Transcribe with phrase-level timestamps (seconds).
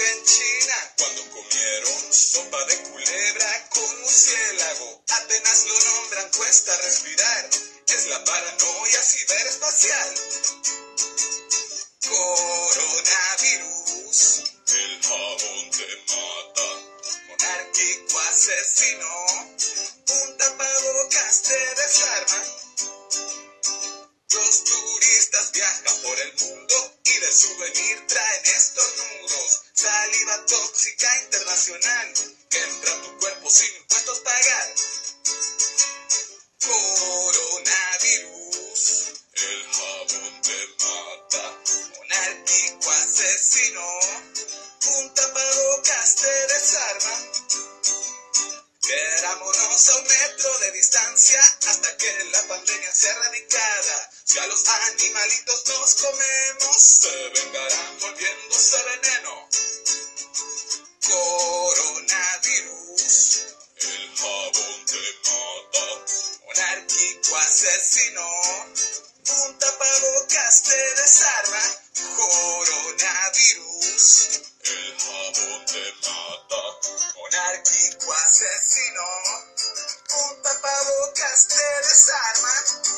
[0.00, 7.50] en China, cuando comieron sopa de culebra con murciélago, apenas lo nombran, cuesta respirar.
[7.86, 10.14] Es la paranoia ciberespacial.
[12.08, 13.50] Coronavirus,
[14.68, 16.68] el jabón te mata.
[17.28, 19.08] Monárquico asesino,
[20.08, 22.44] un tapabocas te desarma.
[24.32, 29.59] Los turistas viajan por el mundo y de souvenir traen estornudos.
[29.80, 32.12] Saliva tóxica internacional
[32.50, 34.74] que entra a tu cuerpo sin impuestos pagar.
[36.60, 37.89] Coronavirus,
[50.96, 54.10] hasta que la pandemia sea erradicada.
[54.24, 59.48] Si a los animalitos nos comemos, se vengarán volviéndose veneno.
[61.06, 62.26] Coronavirus,
[63.76, 65.86] el jabón te mata.
[66.46, 68.28] Monárquico asesino,
[69.44, 71.62] un tapabocas te desarma.
[72.16, 73.60] Coronavirus,
[74.64, 76.62] el jabón te mata.
[77.14, 79.49] Monárquico asesino,
[80.90, 82.89] un tapabocas te desarma.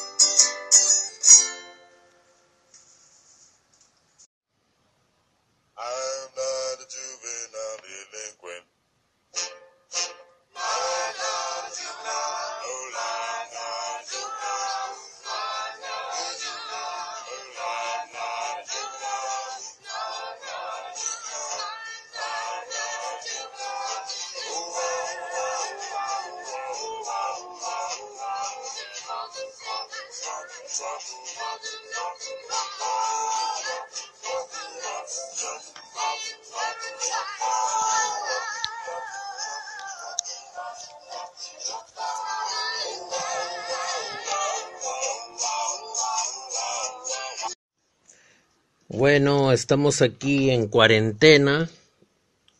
[48.95, 51.70] Bueno, estamos aquí en cuarentena.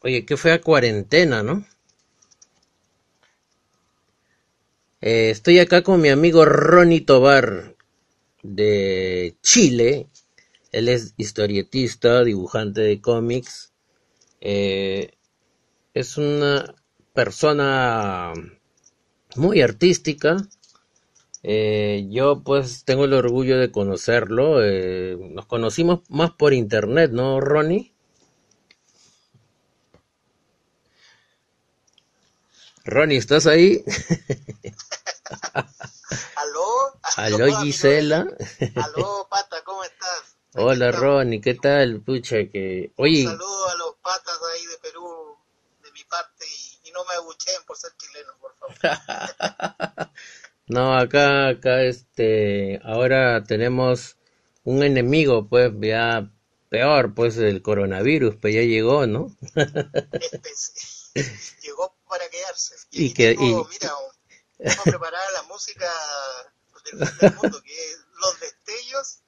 [0.00, 1.66] Oye, qué fea cuarentena, ¿no?
[5.03, 7.76] Eh, estoy acá con mi amigo Ronnie Tobar
[8.43, 10.06] de Chile.
[10.72, 13.75] Él es historietista, dibujante de cómics.
[14.41, 15.10] Eh,
[15.93, 16.75] es una
[17.12, 18.32] persona
[19.37, 20.38] muy artística.
[21.44, 24.62] Eh, yo pues tengo el orgullo de conocerlo.
[24.62, 27.92] eh, nos conocimos más por internet, ¿no, Ronnie?
[32.84, 33.82] Ronnie, ¿estás ahí?
[36.36, 36.66] ¿Aló?
[37.16, 37.60] Aló.
[37.62, 38.26] Gisela.
[38.76, 40.36] Aló, pata, ¿cómo estás?
[40.54, 41.00] Hola, estamos.
[41.00, 42.00] Ronnie, ¿qué tal?
[42.02, 42.92] Pucha, que...
[42.97, 45.36] Un Oye, saludo a los patas ahí de Perú,
[45.82, 48.76] de mi parte, y, y no me abucheen por ser chileno, por favor.
[50.72, 54.16] no, acá, acá, este, ahora tenemos
[54.64, 56.30] un enemigo, pues, ya
[56.68, 59.36] peor, pues, el coronavirus, pues ya llegó, ¿no?
[59.52, 62.74] Espe- Llegó para quedarse.
[62.90, 63.92] Y que- tengo, y- mira,
[64.58, 65.90] tengo preparada la música
[66.90, 69.18] del del mundo, que es Los Destellos,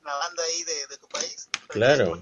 [0.00, 1.48] una banda ahí de, de tu país.
[1.68, 2.18] Claro.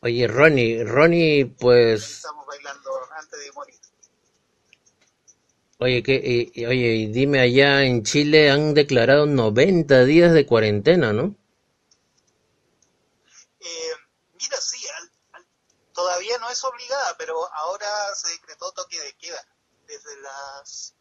[0.00, 3.78] Oye, Ronnie, Ronnie, pues, Estamos bailando antes de morir.
[5.84, 11.12] Oye, que, y- oye, y dime, allá en Chile han declarado 90 días de cuarentena,
[11.12, 11.34] ¿no?
[13.60, 13.92] Eh,
[14.40, 15.46] mira, sí, al- al-
[15.92, 19.44] todavía no es obligada, pero ahora se decretó toque de queda
[19.86, 20.94] desde las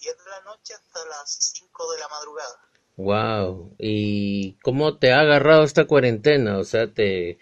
[0.00, 2.60] 10 de la noche hasta las 5 de la madrugada.
[2.96, 3.74] Wow.
[3.78, 6.58] ¿Y cómo te ha agarrado esta cuarentena?
[6.58, 7.38] O sea, te,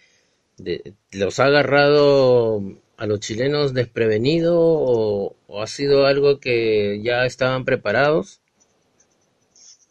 [0.58, 2.60] de- los ha agarrado
[2.96, 8.40] a los chilenos desprevenido o, o ha sido algo que ya estaban preparados?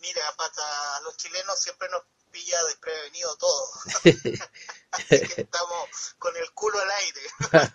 [0.02, 3.68] Mira, pata, a los chilenos siempre nos pilla desprevenido todo.
[4.92, 7.22] Así que estamos con el culo al aire.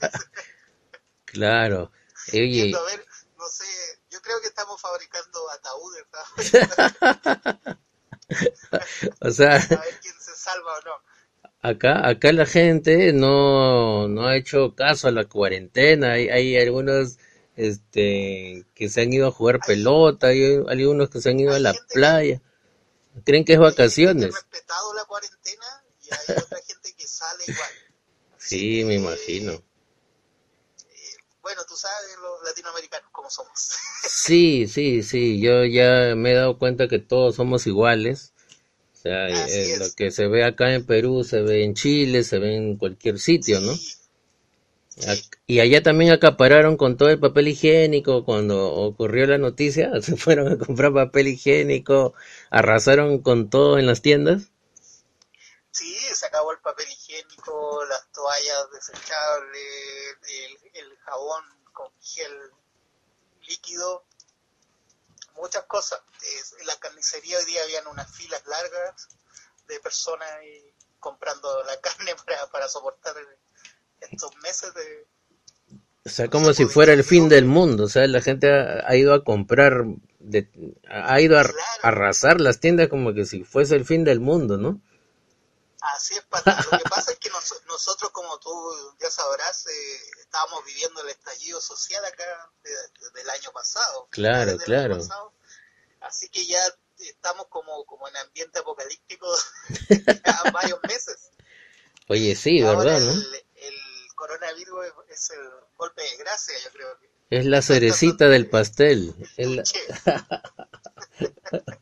[1.25, 1.93] Claro.
[2.33, 3.65] Oye, a ver, no sé,
[4.11, 6.05] yo creo que estamos fabricando ataúdes,
[9.21, 11.03] o sea, A ver quién se salva o no.
[11.63, 16.13] Acá, acá la gente no, no ha hecho caso a la cuarentena.
[16.13, 17.19] Hay, hay algunos,
[17.57, 21.59] este, que se han ido a jugar pelota, hay algunos que se han ido a
[21.59, 22.43] la que- playa.
[23.25, 24.35] Creen que es vacaciones.
[24.35, 25.67] respetado la cuarentena
[26.03, 27.71] y hay otra gente que sale igual.
[28.39, 29.63] Sí, me Eh, imagino.
[31.43, 33.71] Bueno, tú sabes los latinoamericanos cómo somos.
[34.07, 38.33] Sí, sí, sí, yo ya me he dado cuenta que todos somos iguales.
[39.09, 39.79] Sea, eh, es.
[39.79, 43.19] lo que se ve acá en Perú se ve en Chile, se ve en cualquier
[43.19, 43.75] sitio, ¿no?
[43.75, 43.97] Sí,
[45.47, 50.53] Y allá también acapararon con todo el papel higiénico cuando ocurrió la noticia, se fueron
[50.53, 52.13] a comprar papel higiénico,
[52.51, 54.51] arrasaron con todo en las tiendas.
[55.71, 60.19] Sí, se acabó el papel higiénico, las toallas desechables,
[60.75, 62.53] el, el jabón con gel
[63.47, 64.05] líquido,
[65.41, 66.01] muchas cosas.
[66.23, 69.09] Es- en la carnicería hoy día habían unas filas largas
[69.69, 73.15] de personas ahí comprando la carne para, para soportar
[74.01, 75.07] estos meses de...
[76.05, 78.97] O sea, como si fuera el fin del mundo, o sea, la gente ha, ha
[78.97, 79.85] ido a comprar,
[80.21, 80.49] de-
[80.89, 81.59] ha ido a Claro.
[81.83, 84.81] arrasar las tiendas como que si fuese el fin del mundo, ¿no?
[85.81, 86.51] Así es, Pato.
[86.73, 88.51] Lo que pasa es que nos- nosotros, como tú
[89.01, 92.25] ya sabrás, eh, estábamos viviendo el estallido social acá
[92.65, 92.71] de-
[93.01, 94.09] desde el año pasado.
[94.11, 94.99] Claro, del año claro.
[94.99, 95.33] pasado.
[96.01, 96.59] Así que ya
[96.99, 99.27] estamos como, como en ambiente apocalíptico
[100.25, 101.31] ya varios meses.
[102.09, 103.13] Oye, sí, Ahora ¿verdad, no?
[103.13, 103.75] el, el
[104.17, 107.09] coronavirus es- el golpe de gracia, yo creo que.
[107.31, 107.63] Es la
[108.17, 109.15] cerecita del pastel.
[109.37, 109.87] es la- Che,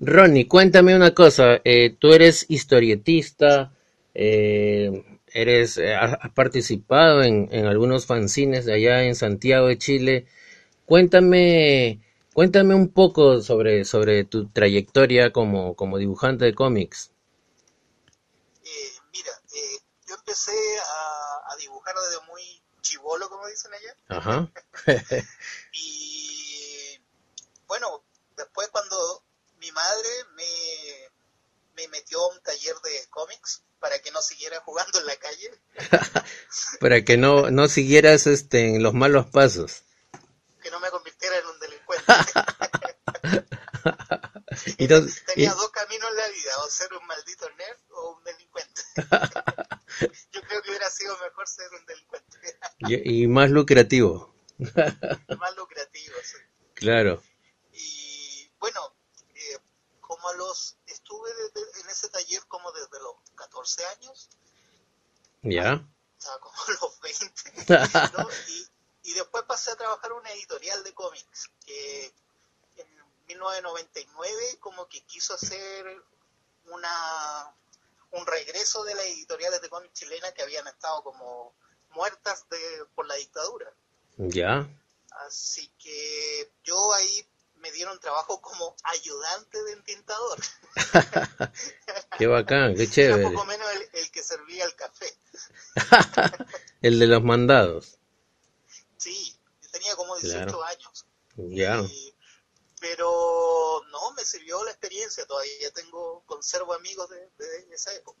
[0.00, 1.60] Ronnie, cuéntame una cosa.
[1.64, 3.72] eh, tú eres historietista,
[4.14, 9.78] eh, eres, eh, has has participado en, en algunos fanzines de allá en Santiago de
[9.78, 10.26] Chile.
[10.86, 12.00] Cuéntame,
[12.34, 17.12] cuéntame un poco sobre, sobre tu trayectoria como, como dibujante de cómics.
[18.64, 22.42] eh, mira, eh, yo empecé a, a dibujar desde muy
[22.82, 23.94] chivolo, como dicen allá.
[24.08, 24.50] Ajá.
[25.72, 26.98] Y
[27.66, 28.02] bueno,
[28.36, 29.19] después cuando
[29.70, 34.98] mi madre me, me metió a un taller de cómics para que no siguiera jugando
[34.98, 35.50] en la calle,
[36.80, 39.82] Para que no, no siguieras este, en los malos pasos.
[40.62, 42.04] que no me convirtiera en un delincuente.
[44.76, 48.24] Y y- Tenía dos caminos en la vida, o ser un maldito nerd o un
[48.24, 48.82] delincuente.
[50.32, 54.34] Yo creo que hubiera sido mejor ser un delincuente, y- y más lucrativo.
[54.58, 56.14] más lucrativo.
[56.24, 56.36] sí.
[56.74, 57.22] Claro.
[57.72, 58.94] Y bueno,
[60.20, 64.28] como a los, estuve desde- en ese taller como desde los 14 años,
[65.42, 65.82] ¿Ya?
[66.18, 68.28] estaba como a los 20, ¿no?
[68.48, 68.68] Y,
[69.10, 72.14] y después pasé a trabajar en una editorial de cómics que
[72.76, 72.86] en
[73.28, 76.04] 1999 como que quiso hacer
[76.66, 77.54] una
[78.12, 81.54] un regreso de las editoriales de cómics chilenas que habían estado como
[81.90, 83.72] muertas de, por la dictadura.
[84.16, 84.68] ¿Ya?
[85.26, 87.26] Así que yo ahí
[87.60, 90.38] me dieron trabajo como ayudante de entintador.
[92.18, 93.22] Qué bacán, qué Era chévere.
[93.30, 95.06] poco menos el, el que servía el café.
[96.82, 97.98] El de los mandados.
[98.96, 100.64] Sí, yo tenía como 18 Claro.
[100.64, 101.06] años.
[101.36, 101.80] Ya.
[101.80, 102.14] Y-
[102.80, 105.26] pero no, me sirvió la experiencia.
[105.26, 108.18] Todavía tengo, conservo amigos de, de esa época.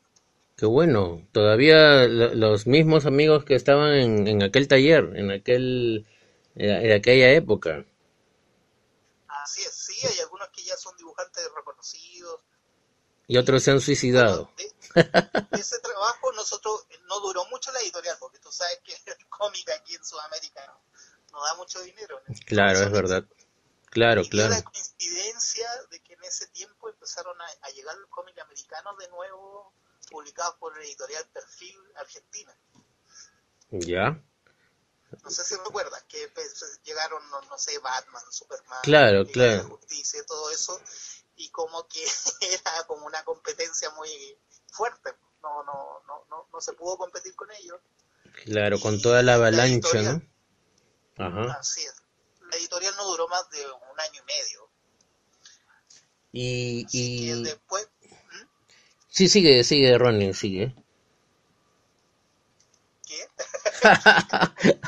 [0.56, 1.26] Qué bueno.
[1.32, 6.06] Todavía lo- los mismos amigos que estaban en, en aquel taller, en aquel,
[6.56, 7.86] en aquella época.
[9.42, 12.40] Así es, sí, hay algunos que ya son dibujantes reconocidos.
[13.26, 14.50] Y otros se han suicidado.
[14.56, 19.28] De, de ese trabajo nosotros no duró mucho la editorial, porque tú sabes que el
[19.28, 20.80] cómic aquí en Sudamérica no,
[21.32, 22.20] no da mucho dinero.
[22.26, 22.34] ¿no?
[22.46, 23.24] Claro, es verdad.
[23.90, 24.50] Claro, y claro.
[24.50, 29.08] la coincidencia de que en ese tiempo empezaron a, a llegar los cómics americanos de
[29.08, 29.72] nuevo,
[30.10, 32.56] publicados por la editorial Perfil Argentina.
[33.70, 34.22] Ya.
[35.22, 39.62] No sé si recuerdas que pues, llegaron, no, no sé, Batman, Superman, Claro, de claro.
[39.62, 40.80] la Justicia, todo eso,
[41.36, 42.04] y como que
[42.40, 44.10] era como una competencia muy
[44.70, 45.10] fuerte.
[45.42, 47.80] No, no, no, no, no se pudo competir con ellos.
[48.44, 50.10] Claro, con toda la La avalancha, ¿no?
[50.10, 50.28] editorial.
[51.16, 51.58] Ajá.
[51.58, 51.94] Así es.
[52.50, 54.70] La editorial no duró más de un año y medio.
[56.32, 57.42] Y, Así que y...
[57.42, 57.88] después,
[59.08, 60.74] Sí, sigue, sigue, Ronnie, sigue.
[63.06, 63.28] ¿qué?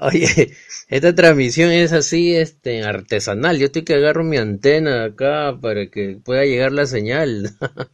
[0.00, 0.52] Oye,
[0.88, 3.58] esta transmisión es así, este, artesanal.
[3.58, 7.50] Yo estoy que agarro mi antena acá para que pueda llegar la señal.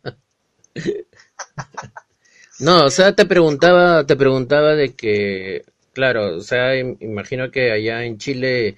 [2.61, 7.73] No, o sea, te preguntaba, te preguntaba de que, claro, o sea, im- imagino que
[7.73, 8.77] allá en Chile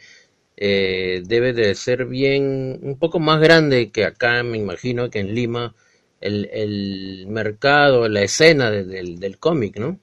[0.57, 5.35] eh, debe de ser bien, un poco más grande que acá, me imagino que en
[5.35, 5.75] Lima,
[6.21, 10.01] el, el mercado, la escena de- del, del cómic, ¿no?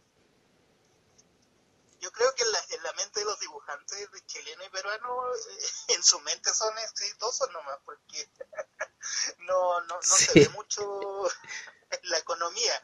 [2.12, 5.34] Yo creo que en la, en la mente de los dibujantes de chileno y peruano,
[5.34, 5.66] eh,
[5.96, 8.28] en su mente son exitosos nomás, porque
[9.48, 10.84] no, no, no se ve mucho
[12.04, 12.82] la economía.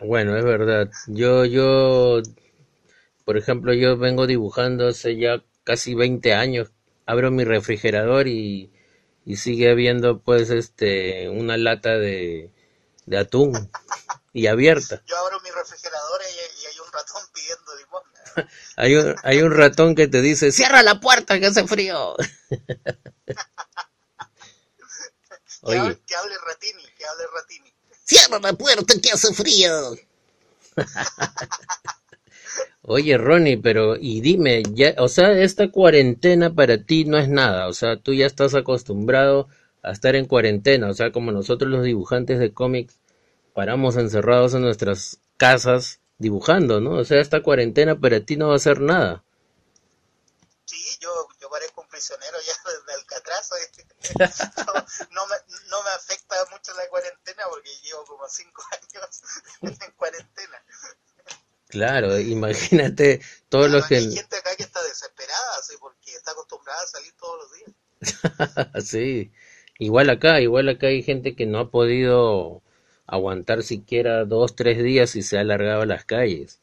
[0.00, 0.88] Bueno, es verdad.
[1.08, 2.22] Yo, yo,
[3.24, 6.70] por ejemplo, yo vengo dibujando hace ya casi 20 años.
[7.06, 8.72] Abro mi refrigerador y,
[9.24, 12.52] y sigue habiendo pues este una lata de,
[13.06, 13.70] de atún
[14.32, 15.02] y abierta.
[15.06, 16.20] Yo abro mi refrigerador
[18.76, 22.14] Hay un, hay un ratón que te dice, cierra la puerta que hace frío.
[25.60, 27.74] Que, Oye, hable, que hable Ratini, que hable Ratini.
[28.04, 29.96] cierra la puerta que hace frío.
[32.82, 37.66] Oye, Ronnie, pero y dime, ya, o sea, esta cuarentena para ti no es nada,
[37.66, 39.48] o sea, tú ya estás acostumbrado
[39.82, 42.98] a estar en cuarentena, o sea, como nosotros los dibujantes de cómics
[43.52, 46.92] paramos encerrados en nuestras casas dibujando, ¿no?
[46.92, 49.24] O sea, esta cuarentena para ti no va a ser nada.
[50.66, 51.08] Sí, yo,
[51.40, 53.50] yo parezco un prisionero ya desde Alcatraz.
[54.58, 54.74] No,
[55.10, 55.36] no me,
[55.68, 60.62] no me afecta mucho la cuarentena porque llevo como cinco años en cuarentena.
[61.68, 64.16] Claro, imagínate todos los Además, Hay que...
[64.16, 65.74] gente acá que está desesperada, ¿sí?
[65.78, 68.86] porque está acostumbrada a salir todos los días.
[68.86, 69.32] Sí,
[69.78, 72.62] igual acá, igual acá hay gente que no ha podido
[73.08, 76.60] aguantar siquiera dos, tres días y se ha alargado las calles.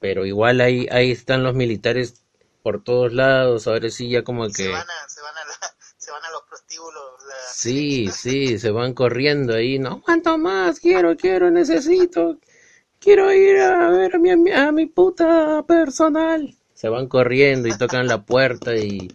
[0.00, 2.22] Pero igual ahí, ahí están los militares
[2.62, 4.70] por todos lados, ahora sí ya como Y se que...
[4.70, 7.02] van a, se van a, la- se van a los prostíbulos.
[7.28, 12.38] la- Sí, sí, se van corriendo ahí, no aguanto más, quiero, quiero, necesito,
[13.00, 16.56] quiero ir a ver a mi, a mi puta personal.
[16.74, 19.08] Se van corriendo y tocan la puerta y,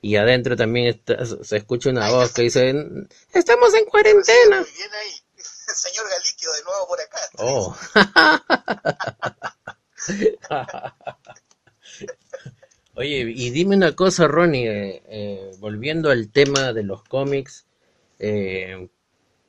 [0.00, 2.74] y adentro también está- se escucha una voz que dice,
[3.32, 4.64] estamos en cuarentena.
[5.68, 5.74] Ahí.
[5.74, 7.18] Señor Galiquio, de nuevo por acá.
[7.38, 7.76] Oh.
[12.94, 17.66] Oye, y dime una cosa, Ronnie, eh, eh, volviendo al tema de los cómics,
[18.18, 18.88] eh,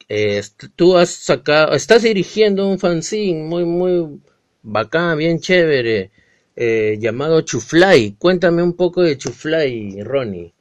[0.09, 0.41] eh,
[0.75, 4.21] tú has sacado, estás dirigiendo un fanzine muy, muy
[4.63, 6.11] bacán, bien chévere,
[6.55, 8.15] eh, llamado Chuflay.
[8.17, 10.53] Cuéntame un poco de Chuflay, Ronnie.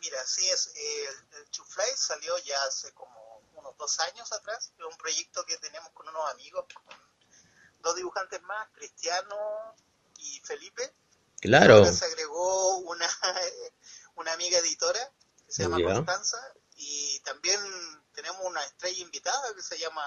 [0.00, 0.72] Mira, así es.
[0.76, 2.92] el, el Chuflay salió ya hace
[3.78, 4.72] dos años atrás.
[4.78, 6.96] Un proyecto que tenemos con unos amigos, con
[7.80, 9.36] dos dibujantes más, Cristiano
[10.18, 10.92] y Felipe.
[11.40, 13.06] Claro, se agregó una,
[14.16, 15.00] una amiga editora
[15.46, 15.82] que se llama.
[15.82, 16.36] Constanza
[16.76, 17.58] y también
[18.14, 20.02] tenemos una estrella invitada que se llama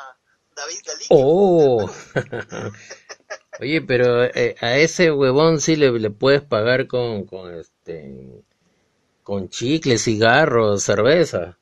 [0.56, 1.08] David Galicia.
[1.10, 1.90] Oh.
[3.60, 8.44] Oye, pero eh, a ese huevón sí le, le puedes pagar con, con este,
[9.24, 11.58] con chicles, cigarros, cerveza.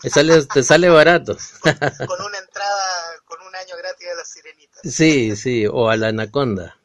[0.00, 1.36] Te sale, te sale barato.
[1.62, 2.82] Con una entrada,
[3.24, 4.80] con un año gratis de la sirenita.
[4.84, 6.76] Sí, sí, o a la anaconda.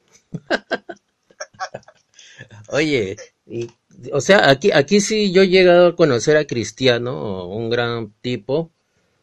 [2.70, 3.70] Oye, y,
[4.12, 8.72] o sea, aquí, aquí sí yo he llegado a conocer a Cristiano, un gran tipo,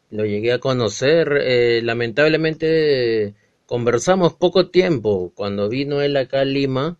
[0.09, 3.35] lo llegué a conocer, eh, lamentablemente
[3.65, 6.97] conversamos poco tiempo cuando vino él acá a Lima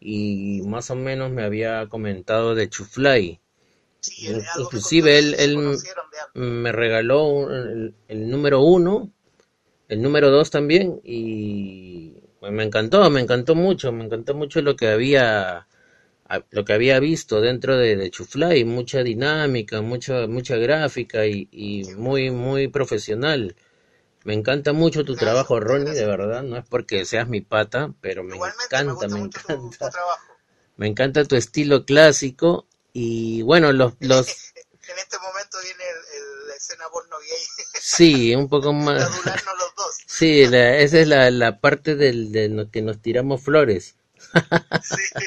[0.00, 3.40] y más o menos me había comentado de Chuflay.
[4.04, 5.58] Sí, Inclusive él, él
[6.34, 9.10] me regaló un- el, el número uno,
[9.88, 14.88] el número dos también, y me encantó, me encantó mucho, me encantó mucho lo que
[14.88, 15.68] había,
[16.50, 21.84] lo que había visto dentro de, de Chuflay, mucha dinámica, mucha, mucha gráfica y, y
[21.84, 23.56] muy, muy profesional.
[24.24, 27.94] Me encanta mucho tu Gracias, trabajo, Ronnie, de verdad, no es porque seas mi pata,
[28.00, 29.90] pero me Igualmente, encanta, me mucho tu, tu encanta,
[30.76, 36.48] me encanta tu estilo clásico y bueno, los, los, En este momento viene el- el-
[36.48, 37.46] la escena porno gay,
[37.80, 39.02] sí, un poco más.
[39.02, 39.96] adularnos los dos.
[40.06, 43.96] Sí, la- esa es la, la parte del, de lo que nos tiramos flores.
[44.82, 45.24] Sí.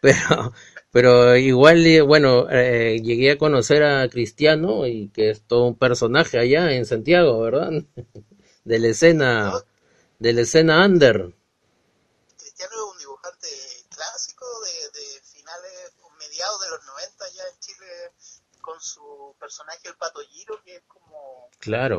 [0.00, 0.52] Pero,
[0.90, 5.76] pero igual, eh, bueno, eh, llegué a conocer a Cristiano y que es todo un
[5.78, 7.70] personaje allá en Santiago, ¿verdad?
[8.64, 9.52] De la escena,
[10.18, 11.34] de la escena under.
[12.56, 13.48] Cristiano es un dibujante
[13.90, 17.86] clásico de, de finales, mediados de los 90 ya en Chile,
[18.62, 21.50] con su personaje el Pato Giro, que es como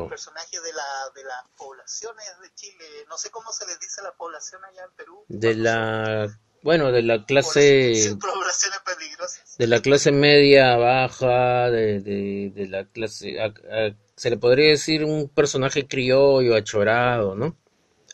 [0.02, 2.84] un personaje de, la, de las poblaciones de Chile.
[3.08, 5.24] No sé cómo se les dice a la población allá en Perú.
[5.28, 9.56] de son la, bueno, de la clase, poblaciones peligrosas.
[9.58, 14.70] de la clase media baja, de, de, de la clase, a- a- se le podría
[14.70, 17.56] decir un personaje criollo, achorado, ¿no?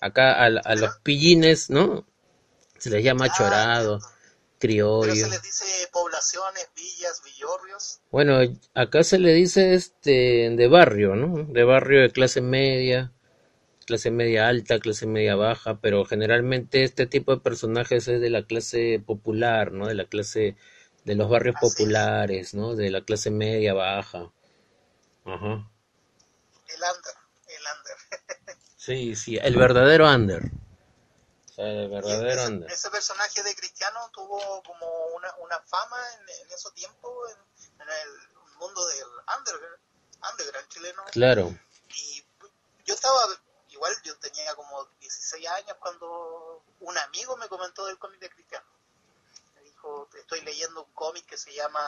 [0.03, 2.07] Acá a, a los pillines, ¿no?
[2.79, 3.35] Se les llama ah.
[3.39, 3.99] Pero
[4.59, 5.15] criollo.
[5.15, 8.01] se les dice poblaciones, villas, villorrios.
[8.11, 8.39] Bueno,
[8.75, 11.45] acá se le dice este de barrio, ¿no?
[11.45, 13.13] De barrio de clase media,
[13.85, 18.47] clase media alta, clase media baja, pero generalmente este tipo de personajes es de la
[18.47, 19.87] clase popular, ¿no?
[19.87, 20.57] De la clase
[21.05, 21.73] de los barrios Así es.
[21.75, 22.75] populares, ¿no?
[22.75, 24.31] De la clase media baja.
[25.25, 25.71] Ajá.
[26.69, 27.15] El under,
[27.49, 28.57] el under.
[28.77, 30.51] Sí, sí, el verdadero under.
[31.57, 32.71] El verdadero ese, under.
[32.73, 37.89] ese personaje de Cristiano tuvo como una, una fama en, en ese tiempo, en, en
[37.89, 39.07] el mundo del
[39.39, 39.79] underground,
[40.33, 41.05] underground chileno.
[41.13, 41.59] Claro.
[41.91, 42.25] Y
[42.85, 43.27] yo estaba,
[43.71, 48.67] igual yo tenía como 16 años cuando un amigo me comentó del cómic de Cristiano.
[49.55, 51.81] Me dijo, estoy leyendo un cómic que se llama...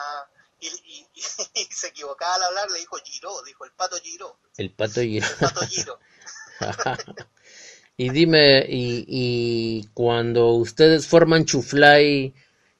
[0.59, 1.07] Y, y-
[1.53, 4.39] y se equivocaba al hablar, le dijo Giro, dijo el pato Giro.
[4.57, 5.17] El pato y...
[5.19, 5.99] El pato Giro.
[7.99, 12.35] Y dime, y, cuando ustedes forman Chuflay,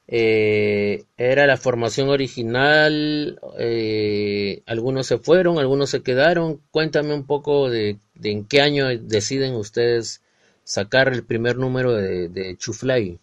[0.08, 3.40] eh, ¿era la formación original?
[3.58, 6.62] Eh, ¿algunos se fueron, algunos se quedaron?
[6.70, 10.22] Cuéntame un poco de, en qué año deciden ustedes
[10.64, 13.20] sacar el primer número de, de Chuflay.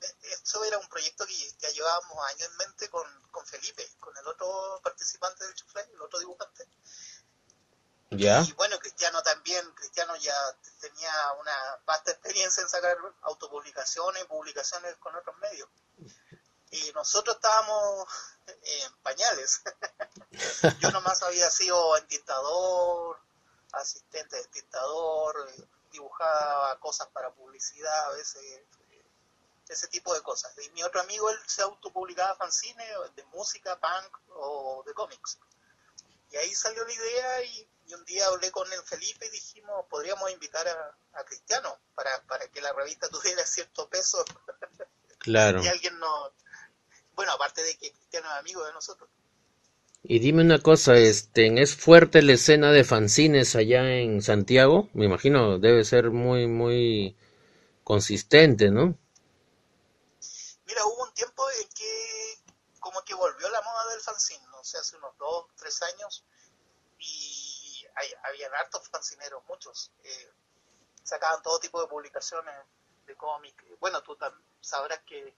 [0.00, 4.80] Eso era un proyecto que llevábamos años en mente con, con Felipe, con el otro
[4.84, 6.64] participante del Chuflay, el otro dibujante.
[8.10, 10.34] Y bueno, Cristiano también, Cristiano ya
[10.80, 11.52] tenía una
[11.84, 15.68] vasta experiencia en sacar autopublicaciones publicaciones con otros medios.
[16.72, 18.08] Y nosotros estábamos
[18.46, 19.62] en pañales.
[20.80, 23.20] Yo nomás había sido entintador,
[23.72, 28.42] asistente de tintador, eh, dibujaba cosas para publicidad, a veces
[29.68, 30.52] ese tipo de cosas.
[30.58, 35.38] Y mi otro amigo, él se autopublicaba fanzine de música, punk o de cómics.
[36.32, 39.84] Y ahí salió la idea y, y un día hablé con el Felipe y dijimos,
[39.88, 44.24] podríamos invitar a, a Cristiano para, para que la revista tuviera cierto peso
[45.18, 45.62] Claro.
[45.62, 46.32] y alguien no...
[47.14, 49.10] Bueno, aparte de que Cristiano es amigo de nosotros.
[50.02, 54.88] Y dime una cosa, este, ¿es fuerte la escena de fanzines allá en Santiago?
[54.94, 57.16] Me imagino debe ser muy, muy
[57.84, 58.96] consistente, ¿no?
[60.64, 62.38] Mira, hubo un tiempo en que
[62.78, 66.24] como que volvió la moda del fanzine, no sé, hace unos dos, tres años,
[67.94, 69.92] hay, habían hartos fanzineros, muchos.
[70.04, 70.28] eh,
[71.02, 72.54] sacaban todo tipo de publicaciones
[73.06, 73.54] de cómic.
[73.80, 74.16] Bueno, tú
[74.60, 75.34] sabrás que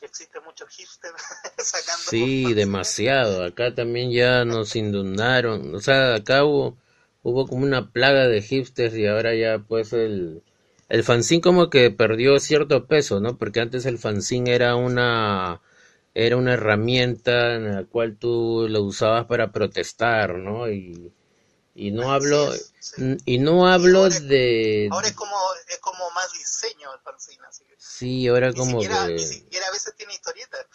[0.00, 1.12] existe mucho hipster
[1.58, 3.44] sacando Sí, demasiado.
[3.44, 5.74] Acá también ya nos inundaron.
[5.74, 6.76] O sea, acá hubo,
[7.22, 10.42] hubo como una plaga de hipsters y ahora ya pues el,
[10.88, 13.36] el fanzine como que perdió cierto peso, ¿no?
[13.38, 15.60] Porque antes el fanzine era una,
[16.14, 20.70] era una herramienta en la cual tú lo usabas para protestar, ¿no?
[20.70, 21.12] Y,
[21.76, 23.16] y no hablo, sí.
[23.26, 25.36] y no hablo ahora- de, Ahora es como,
[25.68, 29.22] es como más diseño el fanzine, así que sí, ahora ni como siquiera, ni que,
[29.22, 30.66] siquiera a veces tiene historietas,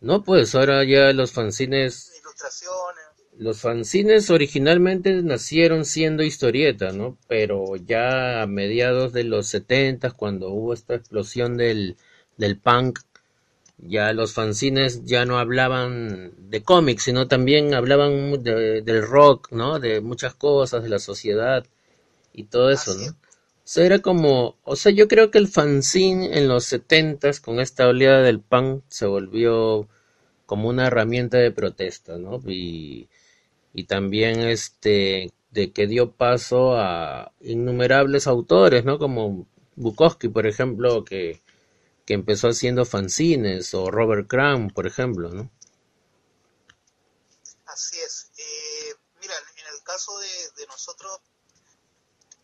[0.00, 3.04] no, pues ahora ya los fanzines ilustraciones.
[3.38, 7.18] Los fanzines originalmente nacieron siendo historietas, ¿no?
[7.28, 11.96] Pero ya a mediados de los 70, cuando hubo esta explosión del,
[12.38, 13.00] del punk,
[13.78, 19.78] ya los fanzines ya no hablaban de cómics, sino también hablaban de- del rock, ¿no?
[19.80, 21.66] De muchas cosas, de la sociedad
[22.32, 23.06] y todo eso, ¿no?
[23.10, 27.60] O sea, era como, o sea, yo creo que el fanzine en los 70 con
[27.60, 29.88] esta oleada del punk se volvió
[30.46, 32.40] como una herramienta de protesta, ¿no?
[32.46, 33.08] Y,
[33.74, 38.98] y también este de que dio paso a innumerables autores, ¿no?
[38.98, 41.42] Como Bukowski, por ejemplo, que,
[42.06, 45.50] que empezó haciendo fanzines, o Robert Crumb, por ejemplo, ¿no?
[47.66, 48.30] Así es.
[48.38, 51.20] Eh, mira, en el caso de, de nosotros,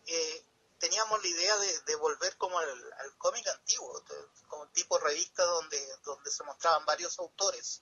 [0.05, 0.45] eh,
[0.79, 4.03] teníamos la idea de, de volver como al, al cómic antiguo,
[4.47, 7.81] como tipo revista donde, donde se mostraban varios autores,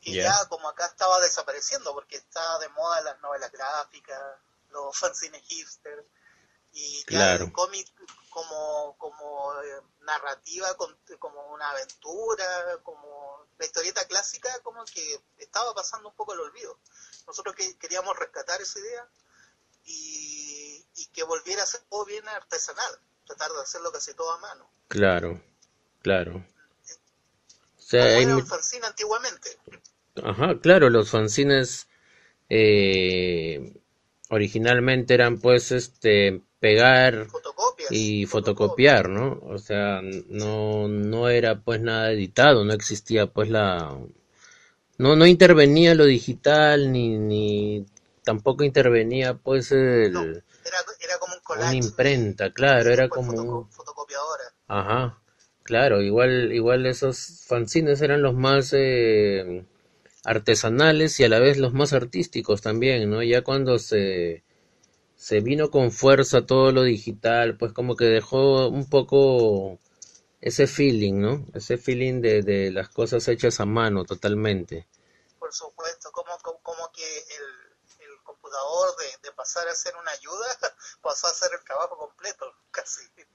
[0.00, 0.22] que Ya.
[0.22, 4.20] ya como acá estaba desapareciendo, porque está de moda las novelas gráficas,
[4.70, 6.06] los fanzines hipster,
[6.72, 7.44] y ya Claro.
[7.44, 7.88] el cómic
[8.32, 10.74] como, como eh, narrativa,
[11.18, 16.78] como una aventura, como la historieta clásica, como que estaba pasando un poco el olvido.
[17.26, 19.06] Nosotros que queríamos rescatar esa idea
[19.84, 24.38] y, y que volviera a ser todo bien artesanal, tratar de hacerlo casi todo a
[24.38, 24.70] mano.
[24.88, 25.42] Claro,
[26.00, 26.44] claro.
[27.76, 29.58] O sea, Como hay era un fanzine antiguamente.
[30.24, 31.86] Ajá, claro, los fanzines
[32.48, 33.81] eh,
[34.36, 37.90] originalmente eran pues este pegar Fotocopias.
[37.92, 39.40] y fotocopiar, ¿no?
[39.44, 43.96] O sea, no, no era pues nada editado, no existía pues la...
[44.98, 47.84] No, no intervenía lo digital ni, ni
[48.24, 51.76] tampoco intervenía pues No, el, era, era como un una collage.
[51.76, 53.70] imprenta, de- claro, era como un...
[53.70, 54.44] fotocopiadora.
[54.68, 55.18] Ajá,
[55.62, 59.64] claro, igual, igual esos fanzines eran los más eh,
[60.24, 63.22] artesanales y a la vez los más artísticos también, ¿no?
[63.22, 64.44] Ya cuando se,
[65.16, 69.80] se vino con fuerza todo lo digital, pues como que dejó un poco
[70.40, 71.46] ese feeling, ¿no?
[71.54, 74.88] Ese feeling de, de las cosas hechas a mano totalmente.
[75.38, 80.46] por supuesto, como, como, que el, el computador de, de pasar a ser una ayuda,
[81.02, 82.46] pasó a hacer el trabajo completo.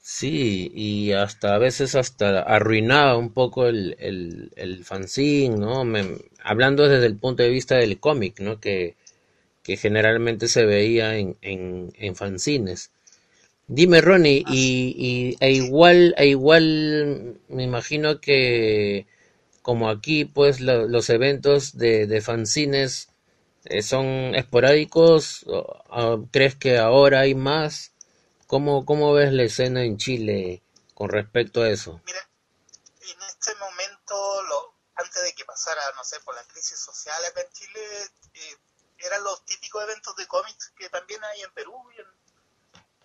[0.02, 5.84] Sí, y hasta a veces hasta arruinaba un poco el, el, el fanzine, ¿no?
[5.84, 8.60] Me- hablando desde el punto de vista del cómic, ¿no?
[8.60, 8.96] Que,
[9.64, 12.92] que generalmente se veía en, en, en fanzines.
[13.68, 19.08] Dime, Ronnie, y, y e igual, e igual me imagino que
[19.64, 23.10] como aquí, pues lo- los eventos de, de fanzines
[23.66, 25.46] eh, son esporádicos,
[26.32, 27.94] ¿crees que ahora hay más?
[28.48, 32.02] ¿Cómo, cómo ves la escena en Chile con respecto a eso?
[32.06, 32.28] Mira,
[33.02, 37.42] en este momento, lo, antes de que pasara, no sé, por la crisis social acá
[37.42, 37.82] en Chile,
[38.34, 38.58] eh,
[39.00, 42.08] eran los típicos eventos de cómics que también hay en Perú y en,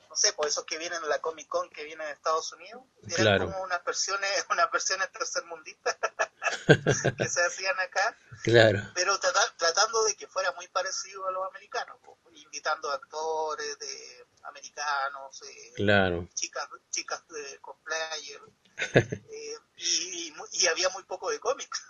[0.08, 3.16] no sé, por esos que vienen la Comic Con que vienen de Estados Unidos, eran
[3.38, 3.46] Claro.
[3.46, 5.96] como unas versiones, unas versiones tercermundistas
[7.18, 11.46] que se hacían acá, Claro, pero trata- tratando de que fuera muy parecido a los
[11.48, 16.28] americanos, po, invitando actores de americanos, eh, claro.
[16.34, 18.40] chicas chicas de cosplayer
[19.30, 21.82] eh, y, y había muy poco de cómics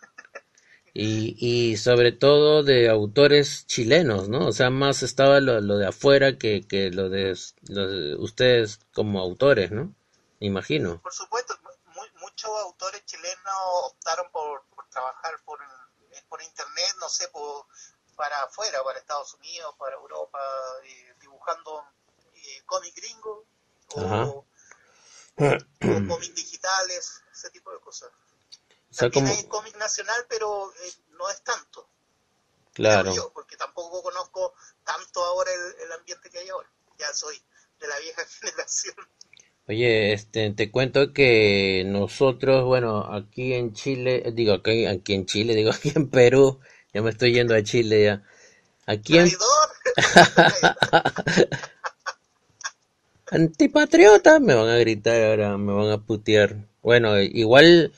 [0.94, 4.46] Y, y sobre todo de autores chilenos, ¿no?
[4.46, 7.34] O sea, más estaba lo, lo de afuera que, que lo de,
[7.68, 9.94] lo de ustedes como autores, ¿no?
[10.40, 11.00] Imagino.
[11.00, 15.58] por supuesto mu- muchos autores chilenos optaron por, por trabajar por,
[16.28, 17.66] por internet no sé por,
[18.16, 20.38] para afuera para Estados Unidos para Europa
[20.84, 21.84] eh, dibujando
[22.66, 23.44] cómic gringo
[23.94, 24.46] o, o
[26.09, 28.11] cómics digitales ese tipo de cosas
[28.90, 31.88] O sea, también como, hay cómic nacional pero eh, no es tanto
[32.72, 33.14] claro.
[33.14, 36.68] yo, porque tampoco conozco tanto ahora el, el ambiente que hay ahora.
[36.98, 37.37] Ya soy
[37.81, 38.94] de la vieja generación.
[39.68, 45.55] Oye, este, te cuento que nosotros, bueno, aquí en Chile, digo, aquí, aquí en Chile,
[45.55, 46.61] digo, aquí en Perú,
[46.92, 48.22] ya me estoy yendo a Chile ya.
[48.87, 49.31] Aquí en.
[53.32, 56.68] Antipatriota, me van a gritar ahora, me van a putear.
[56.82, 57.92] Bueno, igual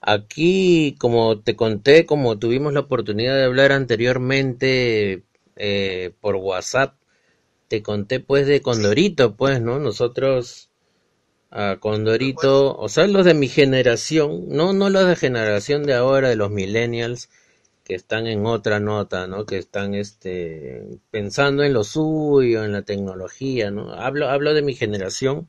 [0.00, 5.24] aquí, como te conté, como tuvimos la oportunidad de hablar anteriormente
[5.56, 6.94] eh, por WhatsApp,
[7.66, 9.80] te conté pues de Condorito, pues, ¿no?
[9.80, 10.70] Nosotros
[11.50, 16.28] a Condorito, o sea, los de mi generación, no, no los de generación de ahora,
[16.28, 17.28] de los millennials,
[17.90, 19.46] que están en otra nota, ¿no?
[19.46, 23.92] Que están este pensando en lo suyo, en la tecnología, ¿no?
[23.94, 25.48] Hablo, hablo de mi generación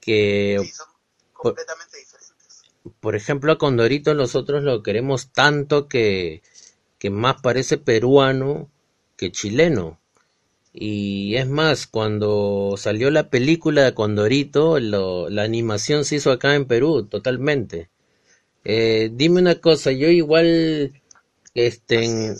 [0.00, 0.88] que, Sí, son
[1.32, 2.64] completamente diferentes.
[3.00, 6.42] por ejemplo, a Condorito nosotros lo queremos tanto que,
[6.98, 8.70] que más parece peruano
[9.16, 10.00] que chileno.
[10.72, 16.54] Y es más, cuando salió la película de Condorito, lo- la animación se hizo acá
[16.56, 17.90] en Perú, totalmente.
[18.64, 20.92] Eh, dime una cosa, yo igual,
[21.56, 22.36] este,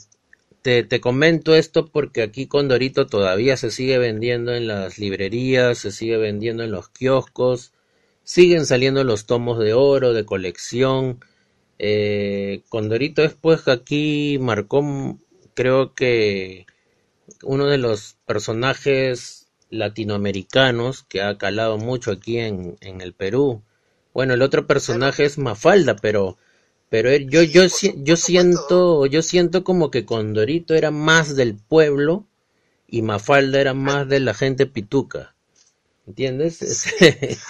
[0.62, 5.90] te, te comento esto porque aquí Condorito todavía se sigue vendiendo en las librerías, se
[5.90, 7.72] sigue vendiendo en los kioscos,
[8.24, 11.24] siguen saliendo los tomos de oro, de colección.
[11.78, 15.18] Eh, Condorito después aquí marcó, mm,
[15.54, 16.66] creo que
[17.42, 23.62] uno de los personajes latinoamericanos que ha calado mucho aquí en, en el Perú.
[24.12, 26.38] Bueno, el otro personaje es Mafalda, pero
[26.90, 28.16] pero él- yo Sí, yo yo supuesto.
[28.16, 32.26] siento yo siento como que Condorito era más del pueblo
[32.88, 35.34] y Mafalda era más de la gente pituca.
[36.06, 36.60] ¿Entiendes?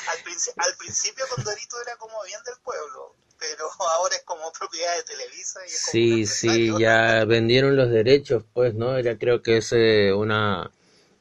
[0.08, 4.96] Al, princi- al principio Condorito era como bien del pueblo, pero ahora es como propiedad
[4.96, 8.98] de Televisa y es como un Sí, sí, ya vendieron los derechos, pues, ¿no?
[9.00, 10.70] Ya creo que es eh, una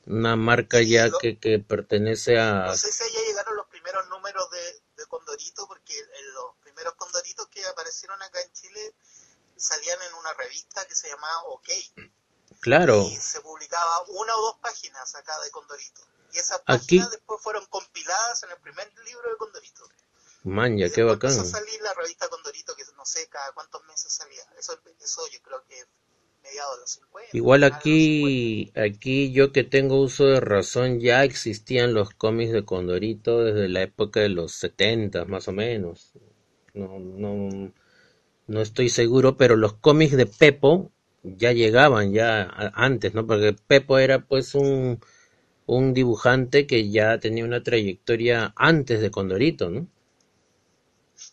[0.08, 3.68] una marca Sí, ya lo- que, que pertenece a No sé si ya llegaron los
[3.68, 6.46] primeros números de, de Condorito, porque en los
[6.86, 8.94] primeros Condoritos que aparecieron acá en Chile
[9.56, 11.70] salían en una revista que se llamaba OK.
[12.62, 16.02] Claro, y se publicaba una o dos páginas acá de Condorito.
[16.34, 19.88] Y esas Aquí- páginas después fueron compiladas en el primer libro de Condorito.
[20.78, 21.32] ya qué bacán.
[21.32, 24.44] empezó a salir la revista Condorito, que no sé cada cuántos meses salía.
[24.60, 25.84] Eso, eso yo creo que
[26.44, 27.30] mediados de los 50.
[27.38, 27.80] Igual los 50.
[27.80, 33.70] aquí, aquí yo que tengo uso de razón, ya existían los cómics de Condorito desde
[33.70, 36.12] la época de los 70 más o menos.
[36.76, 37.74] No, no,
[38.48, 40.92] no estoy seguro, pero los cómics de Pepo
[41.24, 42.44] ya llegaban ya
[42.76, 43.28] antes, ¿no?
[43.28, 45.00] Porque Pepo era pues un,
[45.68, 49.88] un dibujante que ya tenía una trayectoria antes de Condorito, ¿no?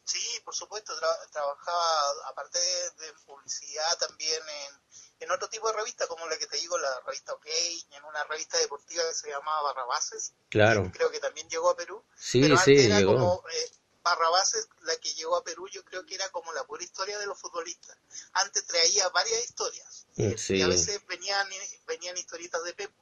[0.05, 4.83] Sí, por supuesto, tra- trabajaba, aparte de, de publicidad, también en,
[5.21, 7.47] en otro tipo de revista, como la que te digo, la revista OK,
[7.91, 10.85] en una revista deportiva que se llamaba Barrabases, Claro.
[10.85, 12.05] que creo que también llegó a Perú.
[12.15, 13.03] Sí, pero sí, antes era llegó.
[13.05, 13.71] como, eh,
[14.03, 17.27] Barrabás, la que llegó a Perú, yo creo que era como la pura historia de
[17.27, 17.97] los futbolistas.
[18.33, 20.07] Antes traía varias historias.
[20.17, 20.61] Mm, Y sí.
[20.63, 21.47] a veces venían,
[21.87, 22.95] venían historietas de Pepo.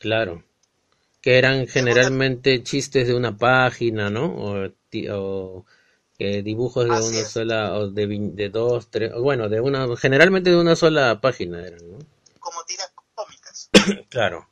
[0.00, 0.42] Claro.
[1.20, 4.26] Que eran generalmente chistes de una página, ¿no?
[4.26, 5.64] O,
[6.18, 7.28] eh, dibujos de Así una es.
[7.28, 11.90] sola, o de, de dos, tres, bueno, de una, generalmente de una sola página eran,
[11.90, 11.98] ¿no?
[12.38, 13.70] como tiras cómicas.
[14.10, 14.48] Claro.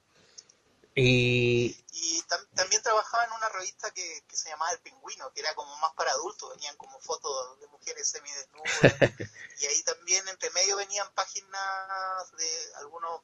[0.95, 5.41] Y, Y tam- también trabajaba en una revista que, que se llamaba El Pingüino, que
[5.41, 8.99] era como más para adultos, venían como fotos de mujeres semidesnudas.
[9.59, 13.23] y ahí también entre medio venían páginas de algunos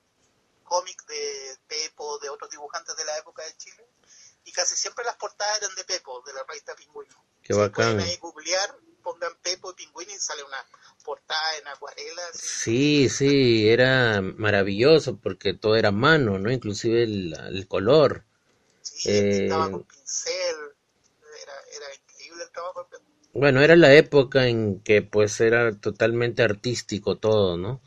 [0.64, 3.86] cómics de Pepo, de otros dibujantes de la época de Chile.
[4.44, 7.16] Y casi siempre las portadas eran de Pepo, de la revista Pingüino.
[7.42, 10.64] Qué Si pueden ahí googlear, pongan Pepo y Pingüino y sale una
[11.04, 12.22] portada en acuarela.
[12.32, 16.50] sí, sí, era maravilloso porque todo era mano, ¿no?
[16.50, 18.24] Inclusive el, el color.
[18.98, 20.56] Sí, Eh, con pincel.
[21.42, 22.88] Era, era increíble el trabajo.
[23.34, 27.80] Bueno, era la época en que pues era totalmente artístico todo, ¿no?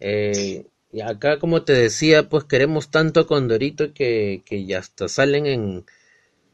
[0.00, 5.08] Eh, y acá, como te decía, pues queremos tanto a Condorito que, que ya hasta
[5.08, 5.86] salen en,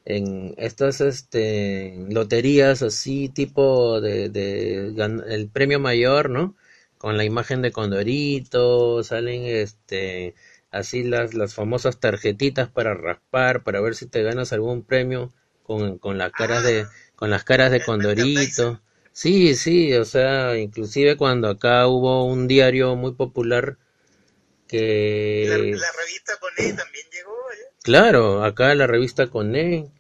[0.07, 4.95] en estas este, loterías así, tipo de, de
[5.29, 6.57] el premio mayor, ¿no?
[6.99, 10.35] Con la imagen de Condorito, salen este,
[10.79, 15.99] así las, las famosas tarjetitas para raspar, para ver si te ganas algún premio con,
[15.99, 18.81] con las caras de, con las caras de Condorito.
[19.13, 25.93] Sí, sí, o sea, inclusive cuando acá hubo un diario muy popular La, que, la
[25.99, 27.33] revista con él también llegó.
[27.33, 27.73] ¿eh?
[27.83, 29.91] claro, acá la revista Coné,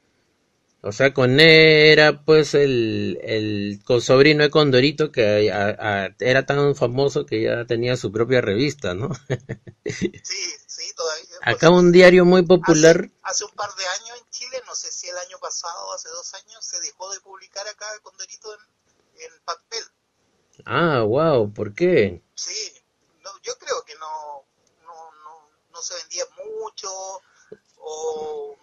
[0.82, 6.74] o sea, Coné era pues el, el sobrino de Condorito que a- a- era tan
[6.76, 9.10] famoso que ya tenía su propia revista, ¿no?
[10.22, 10.36] Sí,
[10.66, 11.24] sí, todavía.
[11.42, 14.90] Acá un diario muy popular, Hace, hace un par de años en Chile, no sé
[14.92, 18.60] si el año pasado o hace dos años, se dejó de publicar acá Condorito en,
[19.24, 19.84] en papel.
[20.66, 22.22] ah, wow, ¿por qué?
[22.34, 22.72] Sí,
[23.24, 24.44] no, yo creo que no,
[24.84, 26.88] no, no, no se vendía mucho
[27.78, 28.56] o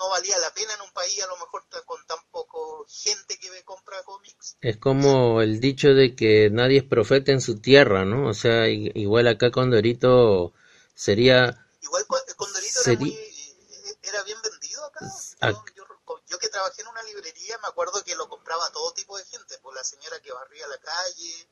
[0.00, 3.62] no valía la pena en un país a lo mejor con tan poco gente que
[3.64, 4.56] compra cómics.
[4.62, 8.28] Es como el dicho de que nadie es profeta en su tierra, ¿no?
[8.28, 10.52] O sea, igual acá Condorito
[10.94, 15.00] sería, Igual Con- Condorito era, muy, eh, era bien vendido acá.
[15.40, 18.92] Ac- Yo, yo, yo que trabajé en una librería me acuerdo que lo compraba todo
[18.94, 21.48] tipo de gente, por la señora que barría la calle,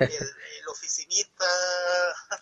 [0.00, 1.46] el, el oficinista,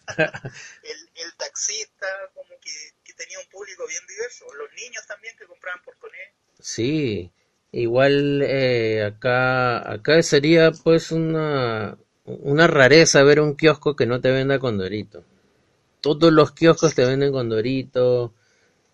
[0.82, 4.46] el, el taxista, como que tenía un público bien diverso.
[4.54, 6.16] Los niños también que compraban por Coné.
[6.58, 7.30] sí,
[7.72, 14.30] igual eh, acá, acá sería pues una, una rareza ver un kiosco que no te
[14.30, 15.24] venda Condorito.
[16.00, 18.32] Todos los kioscos te venden Condorito.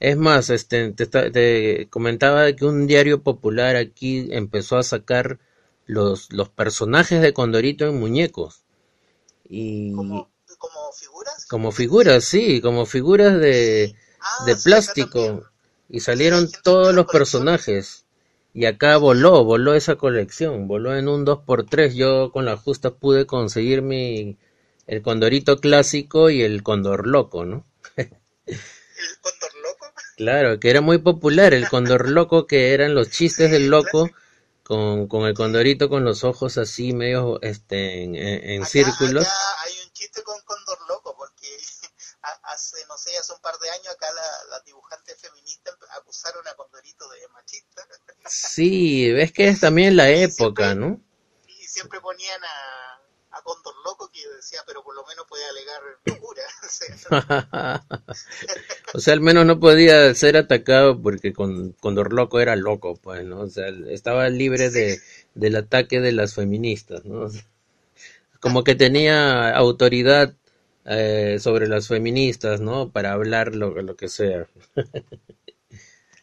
[0.00, 5.38] Es más, este, te, comentaba que un diario popular aquí empezó a sacar
[5.86, 8.64] los, los personajes de Condorito en muñecos.
[9.48, 11.46] Y Como, como figuras.
[11.46, 13.94] como figuras, sí, como figuras de,
[14.46, 15.44] de sí, acá plástico.
[15.88, 18.04] Y salieron todos los personajes.
[18.52, 21.94] Y acá voló, voló esa colección, voló en un 2x3.
[21.94, 24.36] Yo con la justa pude conseguir mi,
[24.86, 27.66] el Condorito clásico y el Condor loco, ¿no?
[28.96, 29.86] El cóndor loco.
[30.16, 34.10] Claro, que era muy popular el Condor loco, que eran los chistes del loco
[34.62, 39.26] con, con el Condorito con los ojos así medio este, en, en- Acá- círculos.
[39.26, 39.32] acá
[39.64, 41.35] hay un chiste con cóndor loco, porque
[42.56, 46.54] hace, no sé, hace un par de años acá la- las dibujantes feministas acusaron a
[46.54, 47.82] Condorito de machista
[48.28, 51.00] Sí, ves que es también la época, ¿no?
[51.46, 55.82] y siempre ponían a, a Cóndor loco que decía, pero por lo menos puede alegar
[56.04, 56.42] locura.
[58.94, 63.24] O sea, al menos no podía ser atacado porque con Condor Loco era loco, pues,
[63.24, 63.40] ¿no?
[63.40, 65.00] O sea, estaba libre de,
[65.34, 67.28] del ataque de las feministas, ¿no?
[68.40, 70.34] Como que tenía autoridad
[70.86, 72.90] eh, sobre las feministas, ¿no?
[72.90, 74.46] Para hablar lo, lo que sea.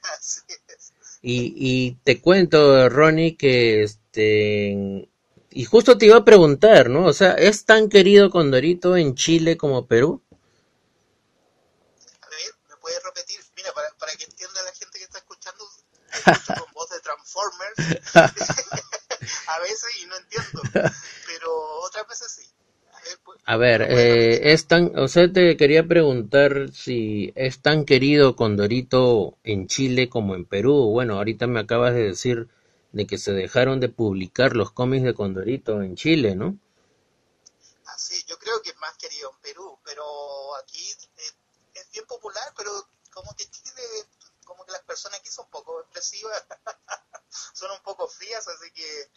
[0.02, 0.94] así es.
[1.22, 5.10] Y, y te cuento, Ronnie, que este...
[5.50, 7.06] Y justo te iba a preguntar, ¿no?
[7.06, 10.24] O sea, ¿es tan querido Condorito en Chile como Perú?
[12.22, 13.40] A ver, ¿me puedes repetir?
[13.56, 15.64] Mira, para, para que entienda la gente que está escuchando,
[16.58, 17.76] con voz de Transformers
[19.48, 22.53] a veces y no entiendo, pero otras veces sí.
[23.46, 29.38] A ver, eh, es tan, o sea, te quería preguntar si es tan querido Condorito
[29.44, 30.92] en Chile como en Perú.
[30.92, 32.48] Bueno, ahorita me acabas de decir
[32.94, 36.58] de que se dejaron de publicar los cómics de Condorito en Chile, ¿no?
[37.88, 40.06] Así, yo creo que es más querido en Perú, pero
[40.64, 41.32] aquí eh,
[41.74, 42.72] es bien popular, pero
[43.12, 43.82] como que Chile,
[44.46, 46.46] como que las personas aquí son un poco expresivas,
[47.54, 49.10] son un poco frías, así que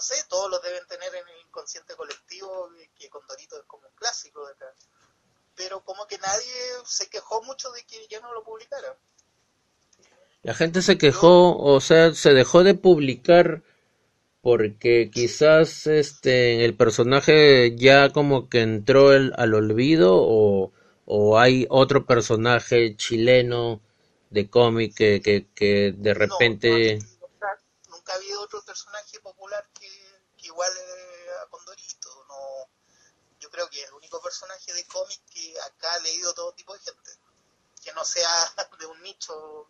[0.00, 4.46] sé, todos los deben tener en el inconsciente colectivo, que Condorito es como un clásico
[4.46, 4.74] de acá.
[5.54, 8.96] Pero como que nadie se quejó mucho de que ya no lo publicara.
[10.42, 13.62] La gente se quejó, o sea, se dejó de publicar
[14.42, 20.72] porque quizás este el personaje ya como que entró el, al olvido o,
[21.06, 23.80] o hay otro personaje chileno
[24.30, 29.64] de cómic que, que, que de repente No, nunca, nunca ha habido otro personaje popular
[30.52, 30.80] que, que iguale
[31.42, 32.08] a Condorito.
[32.28, 32.68] No,
[33.40, 36.72] yo creo que es el único personaje de cómic que acá ha leído todo tipo
[36.74, 37.10] de gente.
[37.84, 38.28] Que no sea
[38.78, 39.68] de un nicho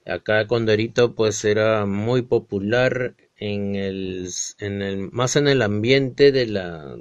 [0.06, 6.46] acá Condorito pues era muy popular en el, en el, más en el ambiente de
[6.46, 6.96] la,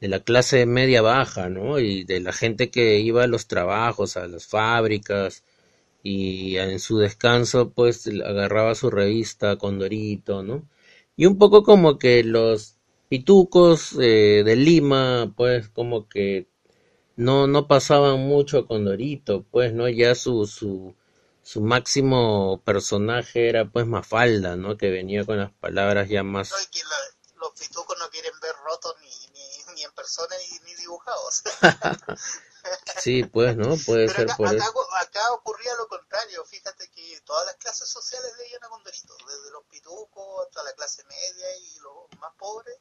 [0.00, 1.78] de la clase media baja, ¿no?
[1.78, 5.44] Y de la gente que iba a los trabajos, a las fábricas,
[6.04, 10.68] y en su descanso pues agarraba su revista Condorito, ¿no?
[11.16, 12.76] Y un poco como que los
[13.10, 16.48] pitucos eh, de Lima, pues como que
[17.16, 19.88] no, no pasaban mucho con Dorito, pues, ¿no?
[19.88, 20.94] Ya su, su,
[21.42, 24.76] su máximo personaje era pues Mafalda, ¿no?
[24.76, 26.50] Que venía con las palabras ya más...
[26.50, 30.34] No, y que la- los pitucos no quieren ver rotos ni, ni, ni en persona
[30.50, 31.42] ni, ni dibujados.
[32.98, 33.76] Sí, pues, ¿no?
[33.84, 34.94] Puede Pero ser acá, por acá, eso.
[34.96, 36.44] acá ocurría lo contrario.
[36.44, 41.02] Fíjate que todas las clases sociales leían a Condorito, desde los pitucos hasta la clase
[41.04, 42.76] media y los más pobres.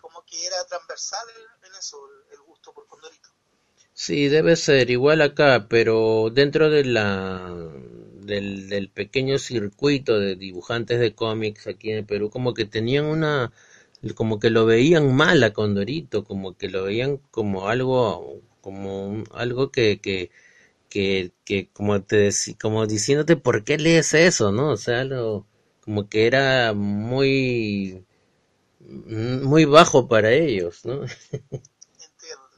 [0.00, 1.26] Como que era transversal
[1.62, 1.98] en eso,
[2.30, 3.28] el, gusto por Condorito.
[3.92, 7.52] Sí, debe ser igual acá, pero dentro de la
[8.20, 13.04] del, del pequeño circuito de dibujantes de cómics aquí en el Perú, como que tenían
[13.06, 13.52] una,
[14.14, 19.24] como que lo veían mal a Condorito, como que lo veían como algo, como un-
[19.32, 20.30] algo que, que,
[20.90, 24.70] que, que como te como diciéndote por qué lees eso, ¿no?
[24.72, 25.46] O sea, lo,
[25.82, 28.04] como que era muy,
[28.80, 31.02] muy bajo para ellos, ¿no?
[32.00, 32.48] Entiendo.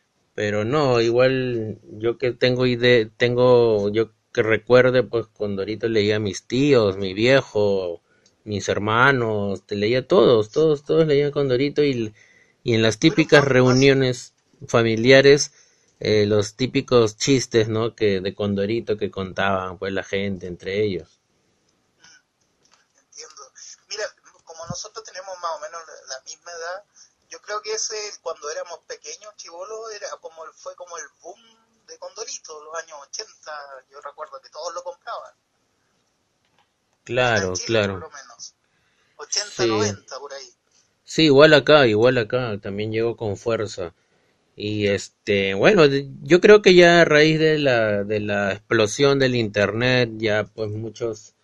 [0.34, 6.16] Pero no, igual yo que tengo idea, tengo, yo que recuerde, pues cuando ahorita leía
[6.16, 8.02] a mis tíos, mi viejo,
[8.44, 12.12] mis hermanos, te leía a todos, todos, todos leían Condorito y,
[12.64, 14.33] y en las típicas reuniones
[14.68, 15.52] familiares,
[16.00, 17.94] eh, los típicos chistes, ¿no?
[17.94, 21.20] Que de Condorito que contaban, pues la gente entre ellos.
[22.98, 23.42] Entiendo.
[23.88, 24.04] Mira,
[24.44, 26.84] como nosotros tenemos más o menos la, la misma edad,
[27.30, 31.40] yo creo que ese, cuando éramos pequeños, chivolos, era como fue como el boom
[31.86, 33.52] de Condorito, los años 80,
[33.90, 35.34] yo recuerdo que todos lo compraban.
[37.04, 37.92] Claro, Chile, claro.
[37.94, 38.54] por lo menos.
[39.16, 39.68] 80, Sí.
[39.68, 40.54] 90, por ahí.
[41.04, 43.94] Sí, igual acá, igual acá, también llegó con fuerza.
[44.56, 45.84] Y este, bueno,
[46.22, 50.70] yo creo que ya a raíz de la, de la explosión del internet, ya pues
[50.70, 51.34] muchos,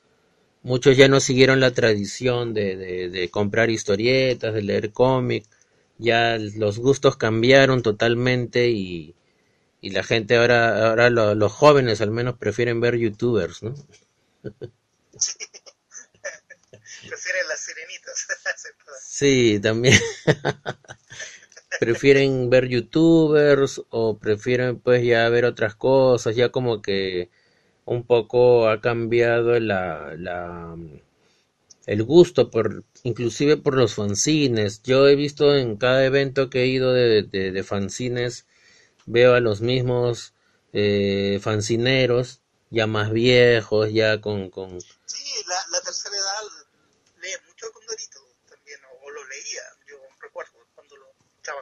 [0.63, 5.45] muchos ya no siguieron la tradición de, de, de comprar historietas, de leer cómic,
[5.99, 9.15] ya los gustos cambiaron totalmente y,
[9.83, 13.75] y la gente ahora, ahora lo- los jóvenes al menos prefieren ver youtubers, ¿no?
[17.07, 18.27] Prefieren las sirenitas.
[19.11, 19.55] Sí.
[19.55, 19.95] Sí, también.
[21.81, 27.31] Prefieren ver youtubers o prefieren pues ya ver otras cosas, ya como que
[27.87, 30.77] un poco ha cambiado la, la,
[31.87, 34.83] el gusto por, inclusive por los fanzines.
[34.83, 38.47] Yo he visto en cada evento que he ido de, de, de fanzines,
[39.07, 40.35] veo a los mismos
[40.73, 46.45] eh, fanzineros, ya más viejos, ya con, con, Sí, la, tercera edad
[47.23, 47.67] lee mucho
[48.49, 51.07] también, o, o lo leía, yo recuerdo, cuando lo,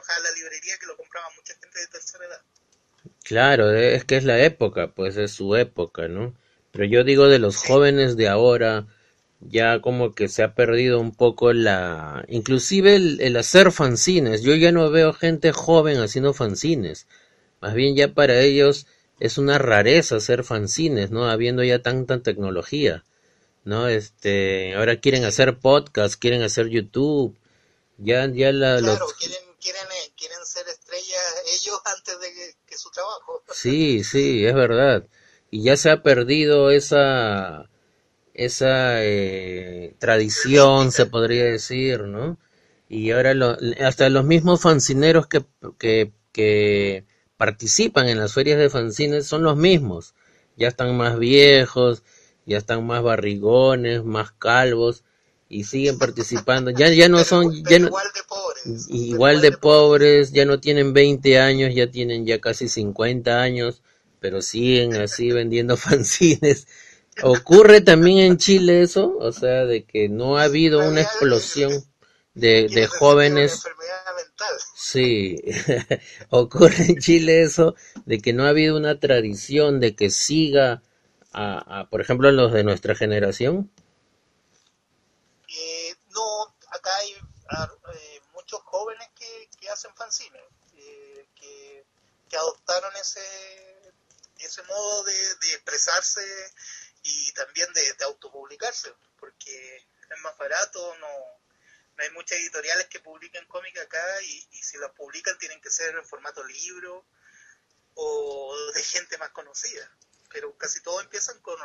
[0.09, 2.41] trabajaba en la librería que lo compraba mucha gente de tercera edad.
[3.23, 6.33] Claro, eh, es que es la época, pues es su época, ¿no?
[6.71, 8.87] Pero yo digo de los jóvenes de ahora,
[9.41, 14.43] ya como que se ha perdido un poco la, inclusive el, el hacer fanzines.
[14.43, 17.07] Yo ya no veo gente joven haciendo fanzines.
[17.61, 18.87] Más bien ya para ellos
[19.19, 21.29] es una rareza hacer fanzines, ¿no?
[21.29, 23.03] Habiendo ya tanta tecnología,
[23.63, 23.87] ¿no?
[23.87, 27.35] Este, ahora quieren hacer podcast, quieren hacer YouTube.
[27.97, 32.77] Ya, ya la, Claro, los, quieren, quieren, eh, quieren ser estrellas ellos antes de que,
[32.77, 33.43] su trabajo.
[33.51, 35.07] Sí, sí, es verdad.
[35.51, 37.69] Y ya se ha perdido esa,
[38.33, 42.37] esa eh, tradición, se podría decir, ¿no?
[42.89, 45.45] Y ahora lo- hasta los mismos fanzineros que,
[45.79, 47.05] que, que
[47.37, 50.15] participan en las ferias de fanzines son los mismos.
[50.57, 52.03] Ya están más viejos,
[52.45, 55.03] ya están más barrigones, más calvos
[55.49, 56.69] y siguen participando.
[56.71, 58.85] Ya, ya no son, ya no, igual de pobres.
[58.87, 63.81] pero igual de pobres, ya no tienen 20 años, ya tienen ya casi 50 años,
[64.19, 66.67] pero siguen así vendiendo fanzines.
[67.23, 69.17] ¿Ocurre también en Chile eso?
[69.17, 71.83] O sea, de que no ha habido una explosión
[72.33, 73.63] de, de jóvenes.
[74.75, 75.35] Sí,
[76.29, 77.75] ocurre en Chile eso,
[78.05, 80.81] de que no ha habido una tradición de que siga,
[81.33, 83.69] a, a por ejemplo, los de nuestra generación.
[85.49, 86.55] Eh, no,
[86.89, 87.11] hay
[87.93, 90.43] eh, muchos jóvenes que, que hacen fanzines,
[90.75, 91.85] eh, que,
[92.29, 93.93] que adoptaron ese,
[94.39, 96.53] ese modo de, de expresarse
[97.03, 101.07] y también de, de autopublicarse, porque es más barato, no,
[101.95, 105.69] no hay muchas editoriales que publiquen cómics acá y, y si los publican tienen que
[105.69, 107.05] ser en formato libro
[107.95, 109.91] o de gente más conocida,
[110.29, 111.57] pero casi todos empiezan con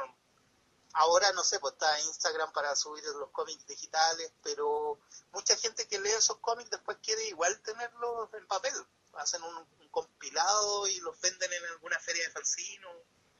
[0.95, 4.99] ahora no sé, pues está Instagram para subir los cómics digitales, pero
[5.33, 8.73] mucha gente que lee esos cómics después quiere igual tenerlos en papel.
[9.15, 12.89] Hacen un, un compilado y los venden en alguna feria de fanzino.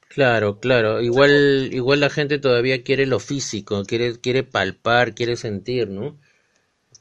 [0.07, 1.01] Claro, claro.
[1.01, 6.19] Igual, igual la gente todavía quiere lo físico, quiere, quiere palpar, quiere sentir, ¿no?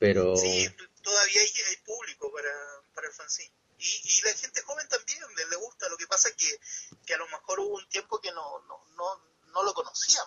[0.00, 0.68] Pero Sí,
[1.02, 2.50] todavía hay, hay público para,
[2.94, 3.52] para el fanzine.
[3.78, 5.88] Y, y la gente joven también le, gusta.
[5.88, 6.60] Lo que pasa es que,
[7.06, 10.24] que a lo mejor hubo un tiempo que no, no, no, no lo conocían.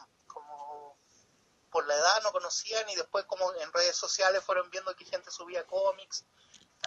[1.78, 5.30] Por la edad no conocían y después como en redes sociales fueron viendo que gente
[5.30, 6.26] subía cómics.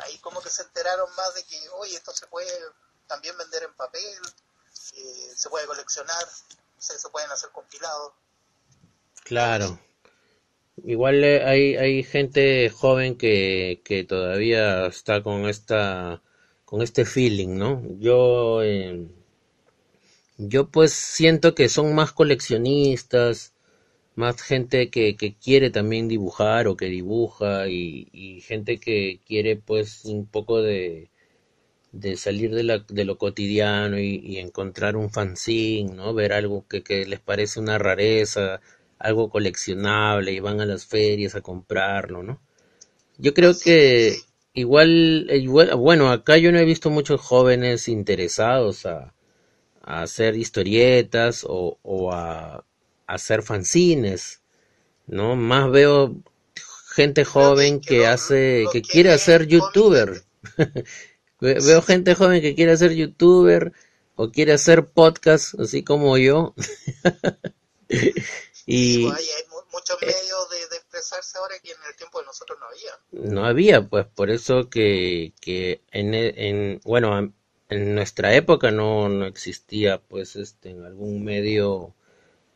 [0.03, 2.51] Ahí como que se enteraron más de que, oye, esto se puede
[3.07, 4.19] también vender en papel,
[4.97, 6.27] eh, se puede coleccionar,
[6.77, 8.15] se, se pueden hacer compilados.
[9.23, 9.79] Claro.
[10.83, 16.21] Igual eh, hay, hay gente joven que, que todavía está con esta,
[16.65, 17.81] con este feeling, ¿no?
[18.01, 19.07] Yo, eh,
[20.37, 23.50] yo pues siento que son más coleccionistas,
[24.21, 29.57] más gente que, que quiere también dibujar o que dibuja y, y gente que quiere
[29.57, 31.11] pues un poco de,
[31.93, 36.15] de salir de, la, de lo cotidiano y, y encontrar un fanzine, ¿no?
[36.15, 38.61] Ver algo que, que les parece una rareza,
[38.99, 42.41] algo coleccionable y van a las ferias a comprarlo, ¿no?
[43.19, 44.17] Yo creo que
[44.55, 49.15] igual, igual, bueno, acá yo no he visto muchos jóvenes interesados a,
[49.83, 52.65] a hacer historietas o, o a
[53.15, 54.41] hacer fanzines,
[55.07, 55.37] ¿no?
[55.37, 56.17] Más veo
[56.95, 60.23] gente joven que hace, que quiere hacer youtuber.
[61.41, 63.73] Ve- Veo gente joven que quiere hacer youtuber
[64.17, 66.55] o quiere hacer podcast, así como yo.
[68.67, 72.21] Y pues hay, hay mu- muchos eh, medios de, expresarse ahora que en el tiempo
[72.21, 73.31] de nosotros no había.
[73.33, 77.33] no había, pues por eso que, que en, e- en, bueno,
[77.69, 81.95] en nuestra época no, no existía pues este en algún medio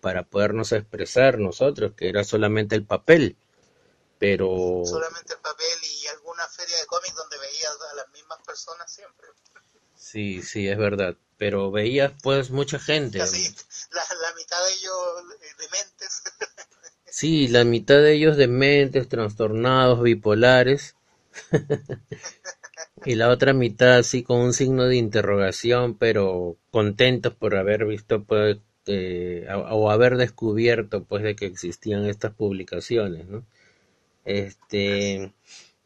[0.05, 3.39] para podernos expresar nosotros, que era solamente el papel,
[4.19, 8.93] pero Solamente el papel y alguna feria de cómics donde veías a las mismas personas
[8.93, 9.29] siempre.
[9.97, 13.45] sí, sí, es verdad, pero veías pues mucha gente, Casi
[13.93, 16.23] la, la mitad de ellos eh, dementes.
[17.07, 20.97] sí, la mitad de ellos dementes, trastornados, bipolares,
[23.07, 28.23] y la otra mitad así con un signo de interrogación, pero contentos por haber visto
[28.23, 33.45] pues eh, o haber descubierto pues de que existían estas publicaciones, ¿no?
[34.25, 35.33] Este,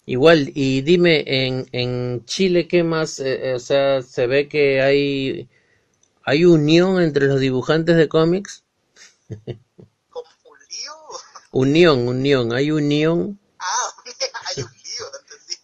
[0.07, 3.21] igual, y dime, en, en Chile, ¿qué más?
[3.21, 5.49] Eh, eh, o sea, se ve que hay,
[6.25, 8.65] hay unión entre los dibujantes de cómics.
[10.11, 10.95] Como un lío.
[11.53, 13.39] Unión, unión, hay unión.
[13.61, 13.93] Ah,
[14.49, 15.55] hay un lío, entendí.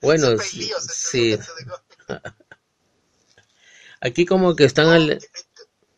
[0.00, 1.38] Bueno, Siempre hay sí, entre sí.
[1.38, 1.96] dibujantes de cómics.
[4.00, 5.20] Aquí como que están No, al,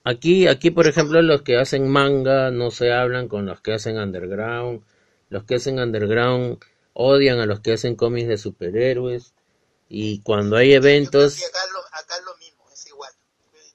[0.05, 3.99] aquí, aquí por ejemplo, los que hacen manga no se hablan con los que hacen
[3.99, 4.85] underground.
[5.29, 9.35] Los que hacen underground odian a los que hacen cómics de superhéroes.
[9.89, 13.13] Y cuando hay yo creo eventos, que acá lo, acá es lo mismo, es igual.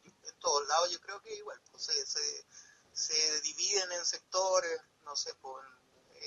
[0.04, 1.60] En todos lados yo creo que es igual.
[1.72, 2.46] pues, se, se,
[2.94, 5.64] se dividen en sectores, no sé, pues,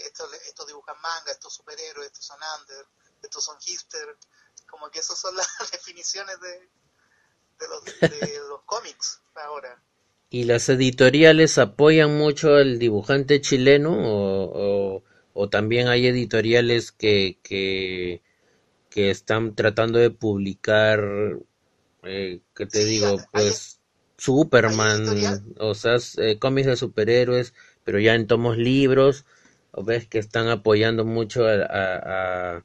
[0.07, 2.87] estos, estos dibujan manga, estos superhéroes, estos son under,
[3.23, 4.17] estos son hipster.
[4.69, 6.71] Como que esas son las definiciones de,
[7.59, 9.83] de, los, de los cómics ahora.
[10.31, 15.05] ¿Y las editoriales apoyan mucho al dibujante chileno o, o,
[15.35, 18.23] o también hay editoriales que, que,
[18.91, 21.01] que están tratando de publicar,
[22.05, 23.27] eh, ¿qué te Sí, digo?
[23.33, 23.81] Pues
[25.05, 27.55] hay Superman, o sea, eh, cómics de superhéroes,
[27.85, 29.25] pero ya en tomos libros,
[29.73, 32.65] o ves que están apoyando mucho a, a, a,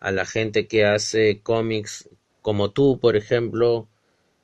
[0.00, 2.08] a la gente que hace cómics
[2.42, 3.88] como tú, por ejemplo,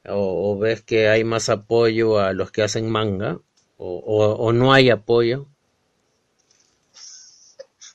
[0.06, 3.40] o, o ves que hay más apoyo a los que hacen manga,
[3.76, 5.46] o, o, o no hay apoyo.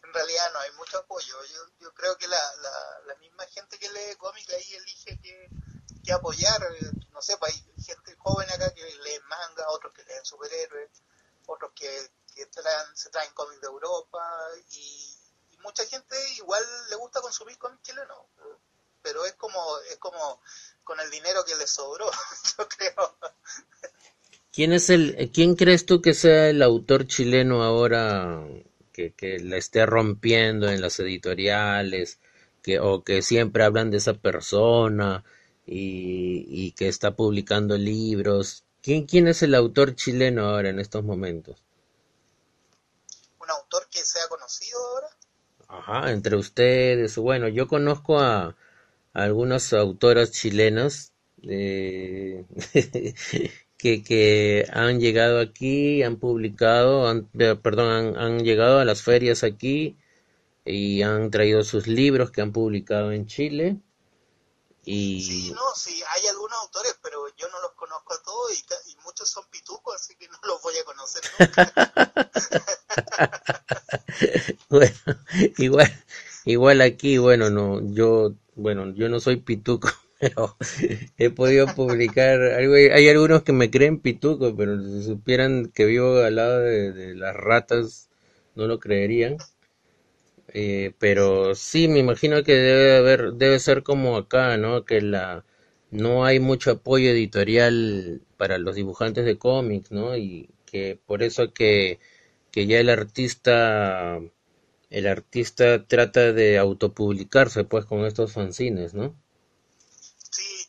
[0.03, 1.35] en realidad no hay mucho apoyo.
[1.45, 5.49] Yo, yo creo que la, la, la misma gente que lee cómics ahí elige que,
[6.03, 6.61] que apoyar.
[7.11, 8.83] No sé, pues hay gente joven acá que,
[16.37, 18.27] igual le gusta consumir cómic chileno,
[19.01, 20.41] pero es como, es como
[20.83, 22.05] con el dinero que le sobró,
[22.57, 23.15] yo creo.
[24.51, 28.45] ¿Quién es el, quién crees tú que sea el autor chileno ahora
[28.91, 32.19] que, que la esté rompiendo en las editoriales,
[32.61, 35.23] que, o que siempre hablan de esa persona
[35.65, 38.65] y, y que está publicando libros?
[38.81, 41.63] ¿Quién, ¿Quién es el autor chileno ahora en estos momentos?
[43.39, 45.07] ¿Un autor que sea conocido ahora?
[45.67, 47.17] Ajá, entre ustedes.
[47.17, 48.55] Bueno, yo conozco a, a
[49.13, 51.12] algunas autoras chilenas
[51.47, 52.45] eh,
[53.77, 59.01] que, que han llegado aquí, han publicado, han, eh, perdón, han, han llegado a las
[59.03, 59.97] ferias aquí
[60.65, 63.77] y han traído sus libros que han publicado en Chile.
[64.85, 68.91] Y Sí, no, sí, hay algunos autores, pero yo no los conozco a todos y,
[68.91, 71.73] y muchos son pitucos, así que no los voy a conocer nunca.
[74.69, 74.95] Bueno,
[75.57, 75.91] igual,
[76.45, 79.89] igual aquí, bueno, no, yo, bueno, yo no soy pituco,
[80.23, 80.57] pero
[81.17, 86.19] he podido publicar, algo- hay algunos que me creen pituco, pero si supieran que vivo
[86.19, 88.09] al lado de, las ratas,
[88.55, 89.37] no lo creerían.
[90.53, 94.85] Eh, pero sí, me imagino que debe haber, debe ser como acá, ¿no?
[94.85, 95.45] Que la,
[95.91, 100.15] no hay mucho apoyo editorial para los dibujantes de cómics, ¿no?
[100.17, 101.99] Y que por eso que,
[102.51, 104.19] que ya el artista,
[104.89, 109.15] el artista trata de autopublicarse, pues, con estos fanzines, ¿no?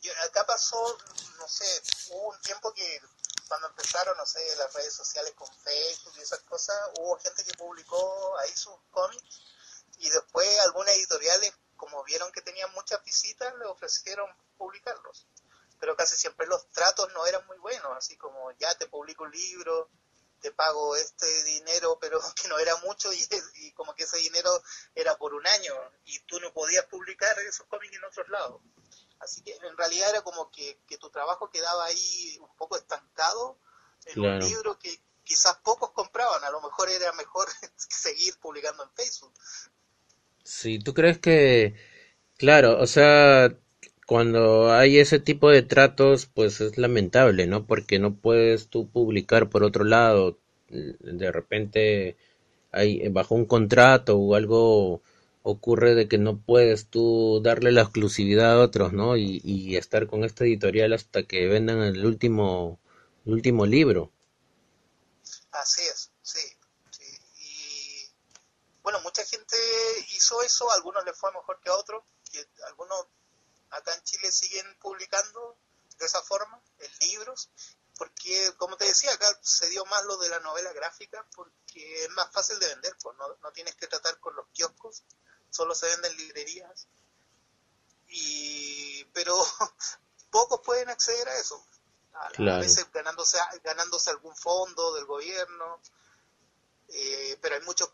[0.05, 0.97] Yo- acá pasó,
[1.37, 1.65] no sé,
[2.11, 3.01] hubo un tiempo que
[3.47, 7.53] cuando empezaron, no sé, las redes sociales con Facebook y esas cosas, hubo gente que
[7.53, 9.23] publicó ahí sus cómics
[9.97, 15.27] y después algunas editoriales, como vieron que tenían muchas visitas, le ofrecieron publicarlos.
[15.79, 19.31] Pero casi siempre los tratos no eran muy buenos, así como ya te publico un
[19.31, 19.89] libro,
[20.41, 24.51] te pago este dinero, pero que no era mucho y, y como que ese dinero
[24.95, 25.73] era por un año
[26.05, 28.61] y tú no podías publicar esos cómics en otros lados.
[29.25, 33.59] Así que en realidad era como que, que tu trabajo quedaba ahí un poco estancado
[34.05, 34.45] en Claro.
[34.45, 37.47] un libro que quizás pocos compraban, a lo mejor era mejor
[37.77, 39.33] seguir publicando en Facebook.
[40.43, 41.75] Sí, ¿tú crees que,
[42.37, 43.57] claro, o sea,
[44.07, 47.65] cuando hay ese tipo de tratos, pues es lamentable, ¿no?
[47.67, 52.17] Porque no puedes tú publicar por otro lado, de repente
[52.71, 55.01] hay bajo un contrato o algo
[55.47, 59.15] ocurre de que no puedes tú darle la exclusividad a otros, ¿no?
[59.15, 62.79] Y, estar con esta editorial hasta que vendan el último,
[63.25, 64.11] el último libro.
[65.51, 66.39] Así es, sí.
[66.89, 67.19] sí.
[67.37, 68.11] Y
[68.81, 69.55] bueno, mucha gente
[70.15, 73.05] hizo eso, a algunos les fue mejor que a otros, que algunos
[73.69, 75.57] acá en Chile siguen publicando
[75.99, 77.51] de esa forma, en libros,
[77.99, 82.09] porque como te decía, acá se dio más lo de la novela gráfica, porque es
[82.11, 85.03] más fácil de vender, pues no, no tienes que tratar con los kioscos,
[85.55, 86.87] solo se venden en librerías,
[88.07, 89.35] y pero
[90.31, 91.65] pocos pueden acceder a eso,
[92.13, 95.79] a, veces ganándose, ganándose algún fondo del gobierno,
[96.89, 97.89] eh, pero hay muchos,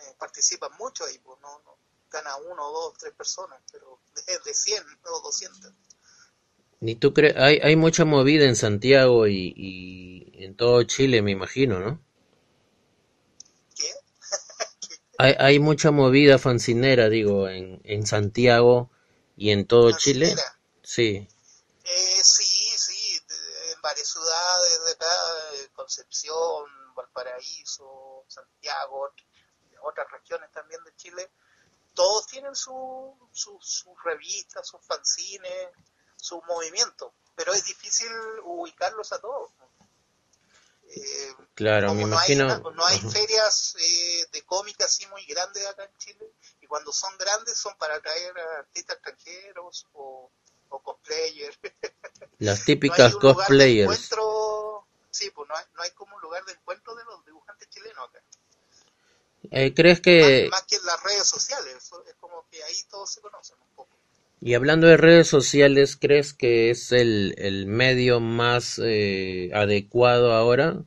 [0.00, 1.78] eh, participan mucho ahí, pues no, no
[2.10, 5.72] gana uno, dos, tres personas, pero de, de 100 o 200.
[6.80, 7.36] ¿Y tú crees?
[7.36, 12.00] Hay, hay mucha movida en Santiago y, y en todo Chile, me imagino, ¿no?
[13.74, 13.92] ¿Qué?
[15.18, 18.90] Hay, hay mucha movida fancinera, digo, en, en Santiago
[19.36, 20.26] y en todo Chile.
[20.26, 20.58] Fancinera.
[20.82, 21.28] Sí,
[21.84, 22.44] Eh, sí,
[22.78, 23.20] sí,
[23.72, 25.06] en varias ciudades de acá,
[25.54, 26.64] eh, Concepción,
[26.94, 29.24] Valparaíso, Santiago, ot-
[29.82, 31.30] otras regiones también de Chile,
[31.94, 35.70] todos tienen su, su, sus revistas, sus fanzines,
[36.16, 38.10] su movimiento, pero es difícil
[38.44, 39.52] ubicarlos a todos.
[40.90, 42.70] Eh, claro, me como no hay, imagino.
[42.70, 47.16] no hay ferias eh, de cómic así muy grandes acá en Chile, y cuando son
[47.18, 50.30] grandes son para atraer a artistas extranjeros o,
[50.70, 51.58] o cosplayers.
[52.38, 53.90] Las no hay típicas de cosplayers.
[53.92, 57.68] encuentro, sí, pues no hay, no hay como un lugar de encuentro de los dibujantes
[57.68, 58.22] chilenos acá.
[59.50, 61.74] Eh, ¿crees Más, que, más que en las redes sociales,
[62.06, 63.56] es como que ahí todos se conocen.
[64.40, 70.84] Y hablando de redes sociales, ¿crees que es el, el medio más eh, adecuado ahora?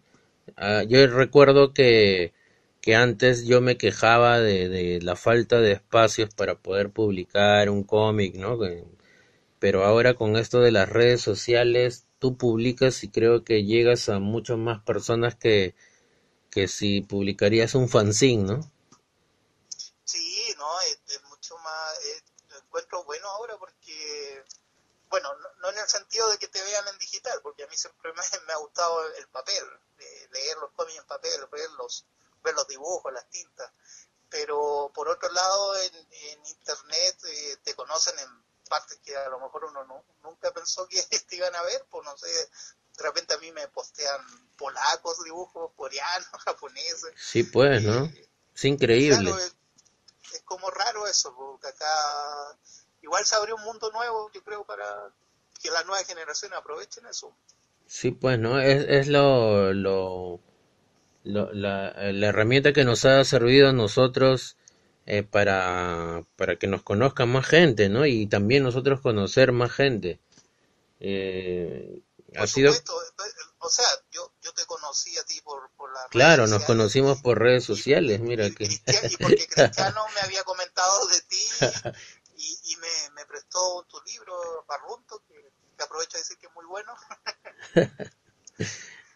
[0.58, 2.34] Ah, yo recuerdo que,
[2.82, 7.84] que antes yo me quejaba de, de la falta de espacios para poder publicar un
[7.84, 8.60] cómic, ¿no?
[9.60, 14.20] Pero ahora con esto de las redes sociales, tú publicas y creo que llegas a
[14.20, 15.74] muchas más personas que,
[16.52, 18.72] que si publicarías un fanzine, ¿no?
[20.04, 22.58] Sí, no, es, es mucho más, es- lo
[22.92, 24.44] encuentro bueno ahora porque,
[25.10, 27.78] bueno, no, no en el sentido de que te vean en digital, porque a mí
[27.78, 29.64] siempre me, me ha gustado el papel,
[30.32, 32.06] leer los cómics en papel, verlos,
[32.44, 33.72] ver los dibujos, las tintas,
[34.30, 39.40] pero por otro lado en, en internet eh, te conocen en partes que a lo
[39.40, 43.34] mejor uno no- nunca pensó que te iban a ver, pues no sé, de repente
[43.34, 44.22] a mí me postean
[44.58, 47.14] polacos, dibujos coreanos, japoneses.
[47.18, 48.06] Sí, pues, ¿no?
[48.56, 49.18] Es increíble.
[49.18, 49.54] Claro, es,
[50.34, 52.58] es como raro eso, porque acá
[53.02, 55.14] igual se abrió un mundo nuevo, yo creo, para
[55.62, 57.36] que las nuevas generaciones aprovechen eso.
[57.86, 58.60] Sí, pues, ¿no?
[58.60, 60.40] Es, es lo, lo,
[61.24, 64.58] lo- la, la herramienta que nos ha servido a nosotros
[65.08, 68.06] eh, para, para que nos conozca más gente, ¿no?
[68.06, 70.20] Y también nosotros conocer más gente.
[71.00, 72.02] Eh,
[72.38, 72.94] ha Por sido, supuesto,
[73.60, 77.18] o sea, yo, yo te conocí a ti por, por las redes claro, nos conocimos
[77.22, 78.70] por redes sociales, y- mira y que.
[78.70, 81.42] Cristian- y porque Cristiano me había comentado de ti
[83.32, 85.36] prestó tu libro, Barrunto, que,
[85.78, 86.94] que aprovecho de decir que es muy bueno.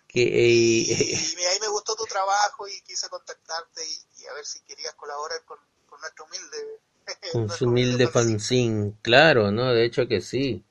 [0.07, 4.33] que, Y, eh, y ahí me gustó tu trabajo y quise contactarte y, y a
[4.33, 6.81] ver si querías colaborar con, con nuestro humilde.
[7.27, 8.93] con su humilde fanzine.
[9.01, 9.73] claro, ¿no?
[9.73, 10.63] De hecho que sí.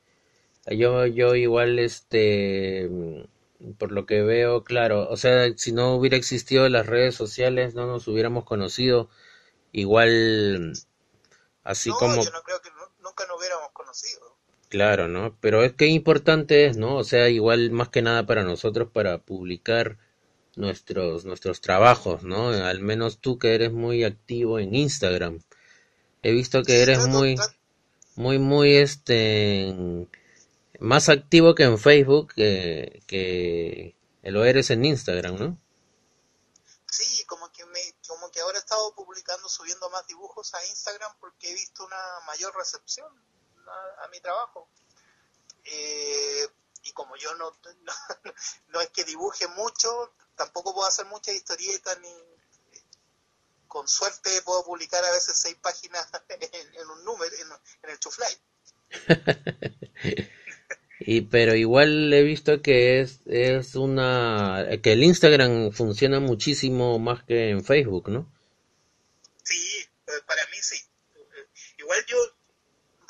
[0.66, 6.16] Yo, yo igual, este, mm, por lo que veo, claro, o sea, si no hubiera
[6.16, 9.10] existido las redes sociales, no nos hubiéramos conocido.
[9.72, 10.72] Igual,
[11.64, 12.83] así No, como, yo no creo que nu-
[13.14, 14.36] nunca nos hubiéramos conocido.
[14.68, 15.36] claro, ¿no?
[15.40, 16.96] Pero es que importante es, ¿no?
[16.96, 19.98] O sea, igual más que nada para nosotros, para publicar
[20.56, 22.48] nuestros, nuestros trabajos, ¿no?
[22.48, 25.40] Al menos tú que eres muy activo en Instagram.
[26.22, 27.36] He visto que eres muy...
[28.16, 29.74] muy, muy, este,
[30.80, 35.58] más activo que en Facebook, que, que lo eres en Instagram, ¿no?
[38.34, 41.16] Sí, como que me, como que ahora he estado publicando, subiendo más dibujos a Instagram
[41.20, 43.06] porque he visto una mayor recepción
[44.02, 44.68] a, mi trabajo.
[45.64, 46.48] Eh,
[46.82, 47.52] y como yo no,
[48.68, 52.10] no, es que dibuje mucho, tampoco puedo hacer muchas historietas ni
[53.68, 58.26] con suerte puedo publicar a veces seis páginas en, un número, en, en el Chufly.
[61.06, 67.24] Y pero igual he visto que es, es una, que el Instagram funciona muchísimo más
[67.24, 68.32] que en Facebook, ¿no?
[69.42, 70.76] Sí, eh, para mí sí.
[71.16, 71.20] Eh,
[71.78, 72.16] Igual yo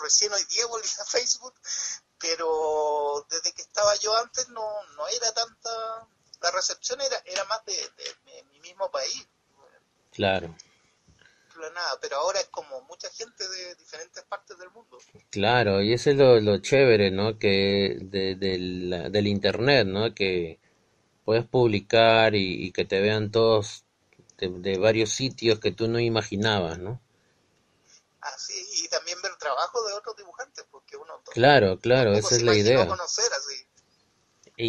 [0.02, 1.54] recién hoy día volví a Facebook,
[2.18, 4.62] pero desde que estaba yo antes no,
[4.96, 5.70] no era tanta,
[6.42, 9.26] la recepción era, era más de, de- de mi mismo país,
[10.10, 10.54] Claro,
[11.54, 14.98] pero nada, pero ahora es como mucha gente de diferentes partes del mundo.
[15.30, 17.38] claro, y eso es lo, lo chévere, ¿no?
[17.38, 20.14] Que de, del, del internet, ¿no?
[20.14, 20.60] Que
[21.24, 23.84] puedes publicar y, y que te vean todos
[24.38, 27.00] de, de varios sitios que tú no imaginabas, ¿no?
[28.20, 32.56] Así, y también ver trabajo de otros dibujantes, porque uno Claro, claro, esa es la
[32.56, 32.86] idea.
[32.86, 33.66] conocer así,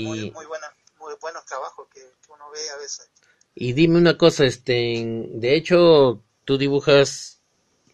[0.04, 0.68] muy, Y, muy, buena,
[1.00, 3.10] muy buenos trabajos que, que uno ve a veces.
[3.56, 7.42] y dime una cosa, este, de hecho, tú dibujas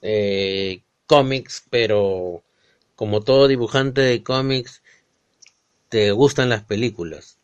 [0.01, 2.43] eh, cómics, pero
[2.95, 4.83] como todo dibujante de cómics,
[5.89, 7.37] te gustan las películas.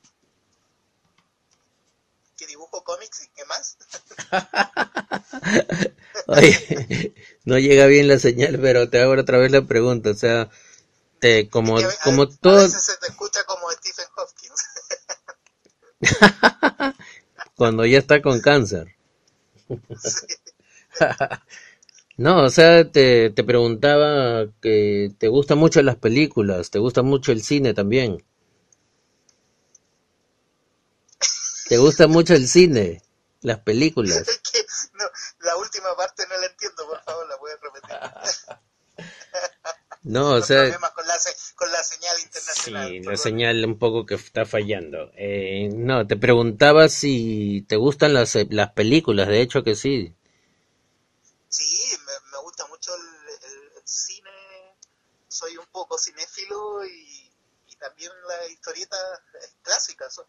[2.37, 3.77] Que dibujo cómics y qué más.
[6.27, 7.13] Oye,
[7.45, 10.49] no llega bien la señal, pero te hago otra vez la pregunta, o sea,
[11.19, 14.61] te, como, Que a- a- como a todo, veces se te escucha como Stephen Hopkins.
[17.55, 18.95] cuando ya está con cáncer.
[19.97, 20.27] Sí.
[22.17, 27.31] No, o sea, te, te preguntaba que te gustan mucho las películas, te gusta mucho
[27.31, 28.25] el cine también.
[31.69, 33.03] Te gusta mucho el cine,
[33.41, 34.27] las películas.
[34.27, 34.65] Es que
[34.97, 35.05] no,
[35.41, 37.97] la última parte no la entiendo, por favor, la puedes repetir.
[40.03, 41.15] No, o sea, problemas con la,
[41.55, 42.87] con la señal internacional.
[42.87, 45.11] sí, la señal un poco que está fallando.
[45.15, 50.15] Eh, no, te preguntaba si te gustan las, las películas, de hecho que sí.
[51.49, 54.29] Sí, me, me gusta mucho el, el- el cine,
[55.27, 57.31] soy un poco cinéfilo y,
[57.67, 58.99] y también las historietas
[59.61, 60.13] clásicas.
[60.13, 60.27] So-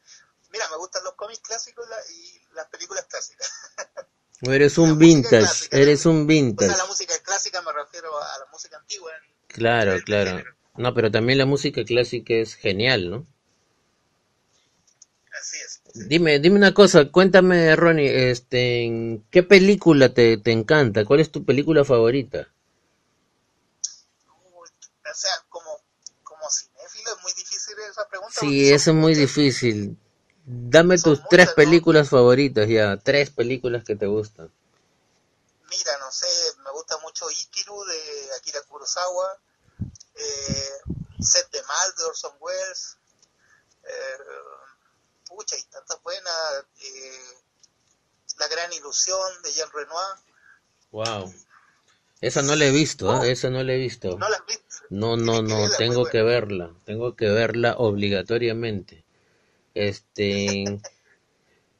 [0.50, 3.52] Mira, me gustan los cómics clásicos y, la- y las películas clásicas.
[4.42, 6.68] Eres un vintage, clásica eres un O vintage.
[6.70, 9.10] sea, la música clásica me refiero a la música antigua.
[9.16, 10.30] en- Claro, en claro.
[10.30, 10.56] género.
[10.76, 13.26] No, pero también la música clásica es genial, ¿no?
[15.40, 15.77] Así es.
[15.92, 21.04] Dime, dime una cosa, cuéntame, Ronnie, este, ¿en ¿qué película te, te encanta?
[21.04, 22.48] ¿Cuál es tu película favorita?
[24.54, 24.68] Uy,
[25.10, 25.80] O sea, como,
[26.22, 28.40] como cinéfilo es muy difícil esa pregunta.
[28.40, 29.16] Sí, porque son eso es muy muchas.
[29.16, 29.96] difícil.
[30.46, 31.56] Dame Son tus tres muchas, ¿no?
[31.56, 34.50] películas favoritas ya, tres películas que te gustan.
[35.70, 36.26] Mira, no sé,
[36.64, 39.38] me gusta mucho Ikiru de Akira Kurosawa,
[40.14, 40.80] eh,
[41.20, 42.96] Set de Mal de Orson Welles,
[43.84, 44.18] eh,
[45.28, 47.36] pucha, hay tantas buenas, eh,
[48.38, 50.16] La Gran Ilusión de Jean Renoir,
[50.90, 51.32] Wow.
[52.20, 53.30] Esa no la he visto, ¿eh?
[53.30, 54.18] esa no la he visto.
[54.18, 54.64] ¿No la has visto?
[54.90, 55.42] No, no,
[55.76, 59.04] tengo que verla, tengo que verla obligatoriamente.
[59.74, 60.80] Este, eh,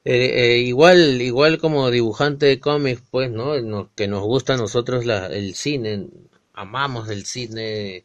[0.05, 3.91] eh, igual, igual como dibujante de cómics, pues, ¿no?
[3.97, 6.09] Que nos gusta a nosotros la, el cine,
[6.53, 8.05] amamos el cine,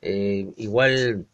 [0.00, 1.26] igual,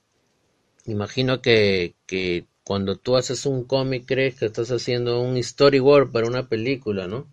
[0.87, 6.29] imagino que, que cuando tú haces un cómic crees que estás haciendo un storyboard para
[6.29, 7.27] una película, ¿no?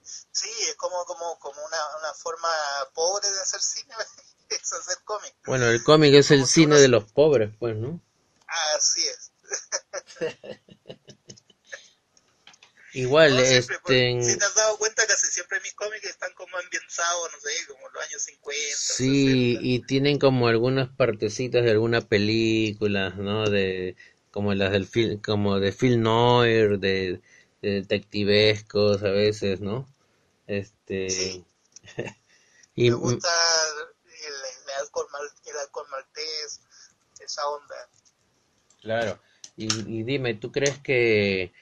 [0.00, 2.48] Sí, es como, como, como una, una forma
[2.94, 3.92] pobre de hacer cine,
[4.48, 5.34] es hacer cómic.
[5.44, 8.00] Bueno, el cómic es el Como cine uno- de los pobres, pues, ¿no?
[8.76, 9.32] Así es.
[12.94, 16.32] Igual, No, siempre, pues, este, Si te has dado cuenta, casi siempre mis cómics están
[16.34, 18.76] como ambientados, no sé, como los años 50.
[18.76, 19.60] Sí, 60.
[19.66, 23.50] y tienen como algunas partecitas de alguna película, ¿no?
[23.50, 23.96] De
[24.38, 27.20] como las del film, como de film noir, de,
[27.62, 29.86] de detectivescos a veces, ¿no?
[30.46, 31.44] Este Sí.
[32.76, 33.28] y Me gusta
[34.06, 34.34] el,
[34.66, 36.60] el alcohol, mal- el alcohol maltés,
[37.20, 37.88] esa onda.
[38.80, 39.18] claro.
[39.56, 41.52] Y, y dime, ¿tú crees que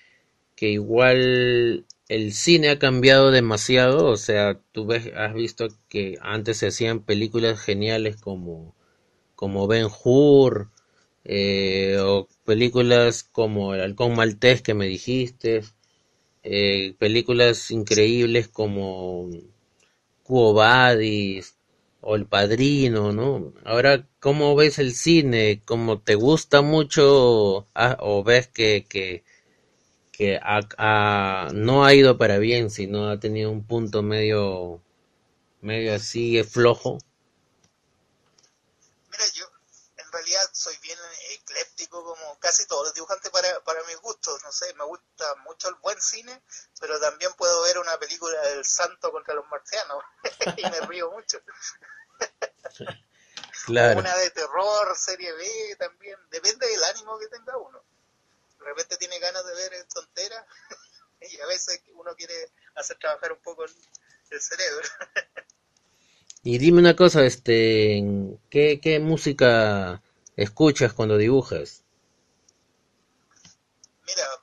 [0.57, 4.07] que igual el cine ha cambiado demasiado?
[4.09, 8.75] O sea, tú ves, has visto que antes se hacían películas geniales como
[9.37, 10.71] como Ben-Hur,
[11.29, 15.63] eh, o películas como El Halcón Maltés que me dijiste,
[16.43, 19.29] eh, películas increíbles como
[20.29, 21.57] Vadis
[22.01, 23.53] o El Padrino, ¿no?
[23.65, 25.61] Ahora, ¿cómo ves el cine?
[25.65, 29.25] ¿Cómo te gusta mucho ah, o ves que, que,
[30.13, 30.39] que
[31.53, 34.81] no ha ido para bien, sino ha tenido un punto medio,
[35.61, 36.99] medio así flojo?
[39.11, 39.47] Mira, yo
[39.97, 40.99] en realidad soy bien
[41.35, 44.41] ecléptico, como casi todos los dibujantes para, para mis gustos.
[44.45, 46.43] No sé, me gusta mucho el buen cine,
[46.81, 50.05] pero también puedo ver una película del santo contra los marcianos
[50.57, 51.41] y me río mucho.
[53.65, 53.99] Claro.
[53.99, 56.17] Una de terror, serie B también.
[56.31, 57.83] Depende del ánimo que tenga uno.
[58.61, 60.47] De repente tiene ganas de ver tonteras
[61.23, 63.73] y a veces uno quiere hacer trabajar un poco el,
[64.31, 64.89] el cerebro.
[66.45, 68.05] Y dime una cosa, este,
[68.51, 70.01] ¿qué, qué música
[70.37, 71.86] escuchas cuando dibujas?
[74.07, 74.43] Mira,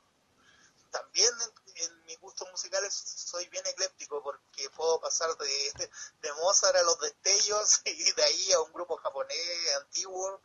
[0.90, 1.32] también
[1.74, 5.90] en, mis gustos musicales soy bien ecléptico porque puedo pasar de,
[6.22, 10.40] de Mozart a los destellos y de ahí a un grupo japonés antiguo.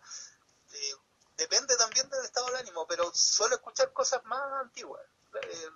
[0.72, 0.96] Eh,
[1.38, 5.04] depende también del estado del ánimo, pero suelo escuchar cosas más antiguas.
[5.44, 5.70] eh,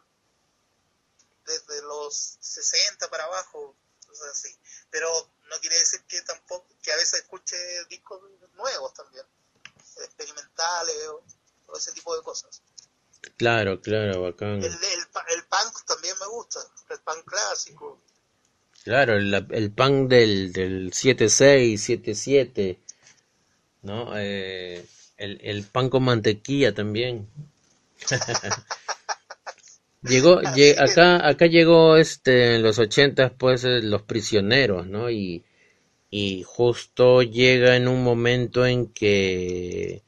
[1.46, 3.76] desde los 60 para abajo,
[4.08, 4.58] cosas así.
[4.90, 5.10] Pero
[5.50, 8.22] no quiere decir que tampoco, que a veces escuche discos
[8.54, 9.26] nuevos también,
[9.98, 11.08] experimentales
[11.68, 12.62] o ese tipo de cosas.
[13.38, 14.64] Claro, claro, bacán.
[14.64, 15.02] El, el,
[15.36, 16.60] el punk también me gusta,
[16.90, 18.02] el punk clásico.
[18.84, 22.80] Claro, el, el punk del, del 7-6, 7-7,
[23.84, 24.12] ¿no?
[24.18, 24.86] Eh,
[25.18, 27.28] el, el pan con mantequilla también.
[30.04, 35.10] Llegó, lle- acá, acá llegó este, en los ochentas, pues, eh, los prisioneros, ¿no?
[35.10, 35.44] Y,
[36.12, 40.04] y justo llega en un momento en que,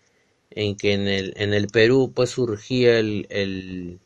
[0.55, 3.99] en que en el, en el Perú, pues, surgía el, el,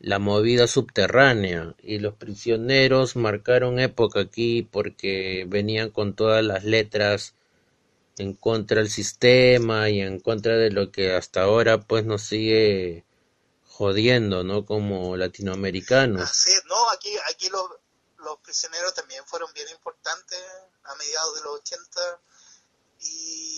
[0.00, 7.34] la movida subterránea y los prisioneros marcaron época aquí porque venían con todas las letras
[8.18, 13.04] en contra del sistema y en contra de lo que hasta ahora pues nos sigue
[13.64, 14.66] jodiendo, ¿no?
[14.66, 16.22] Como latinoamericanos.
[16.22, 17.64] Así no, aquí, aquí los,
[18.18, 20.40] los prisioneros también fueron bien importantes
[20.84, 22.20] a mediados de los 80
[23.00, 23.57] y,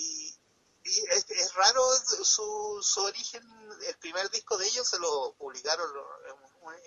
[1.11, 1.81] es, es raro
[2.23, 3.43] su, su origen,
[3.87, 5.89] el primer disco de ellos se lo publicaron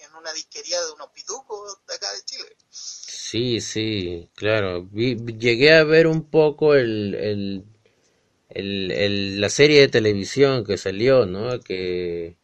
[0.02, 2.56] en, una disquería de unos pitucos de acá de Chile.
[2.70, 4.84] Sí, sí, claro.
[4.90, 7.64] Vi- llegué a ver un poco el, el,
[8.50, 11.60] el, el- la serie de televisión que salió, ¿no?
[11.60, 12.36] Que,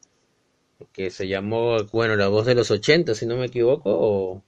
[0.92, 4.42] que se llamó, bueno, La Voz de los 80, si no me equivoco, o...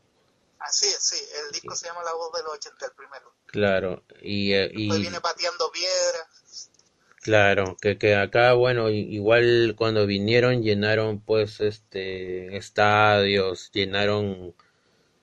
[0.58, 3.34] Así es, sí, el disco se llama La Voz de los 80, el primero.
[3.46, 6.26] Claro, y, eh, Después y viene pateando piedras.
[7.22, 14.54] Claro, que, que acá, bueno, i- igual cuando vinieron llenaron pues este estadios, llenaron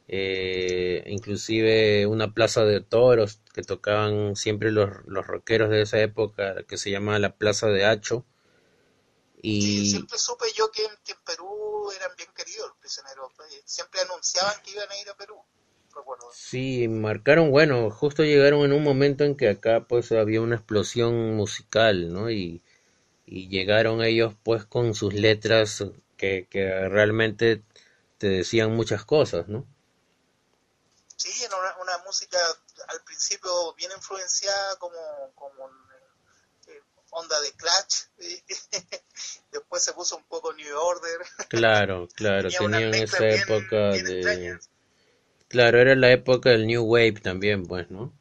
[0.10, 6.64] eh, inclusive una plaza de toros que tocaban siempre los, los rockeros de esa época,
[6.68, 8.26] que se llama la Plaza de Hacho.
[9.42, 13.32] Y siempre supe yo que, que en Perú eran bien queridos los prisioneros.
[13.52, 15.44] eh, Siempre anunciaban que iban a ir a Perú.
[16.32, 21.36] Sí, marcaron, bueno, justo llegaron en un momento en que acá pues había una explosión
[21.36, 22.30] musical, ¿no?
[22.32, 22.62] Y,
[23.26, 25.84] y llegaron ellos pues con sus letras
[26.18, 27.64] que, que realmente
[28.20, 29.66] te decían muchas cosas, ¿no?
[31.18, 32.38] Sí, era una, una música
[32.88, 35.70] al principio bien influenciada como, como
[36.68, 36.82] eh,
[37.12, 38.06] onda de Clash,
[39.52, 41.20] después se puso un poco New Order.
[41.50, 44.60] Claro, claro, Tenía tenían esa bien- época bien de...
[45.50, 48.14] Claro, era la época del New Wave también, pues, ¿no?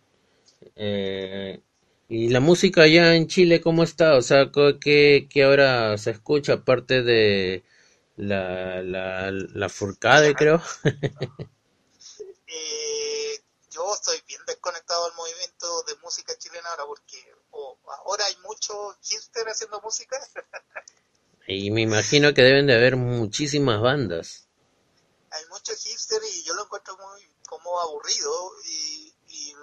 [0.77, 1.61] Eh,
[2.09, 4.17] y la música allá en Chile, ¿cómo está?
[4.17, 4.51] O sea,
[4.81, 7.65] ¿qué, qué ahora se escucha aparte de
[8.17, 10.63] la, la, la Furcade, creo?
[12.47, 17.19] Eh, yo estoy bien desconectado del movimiento de música chilena ahora porque
[17.51, 20.19] o ahora hay mucho hipster haciendo música.
[21.49, 24.48] Y me imagino que deben de haber muchísimas bandas.
[25.39, 29.55] Hay mucho hipster y yo lo encuentro muy como aburrido y, y,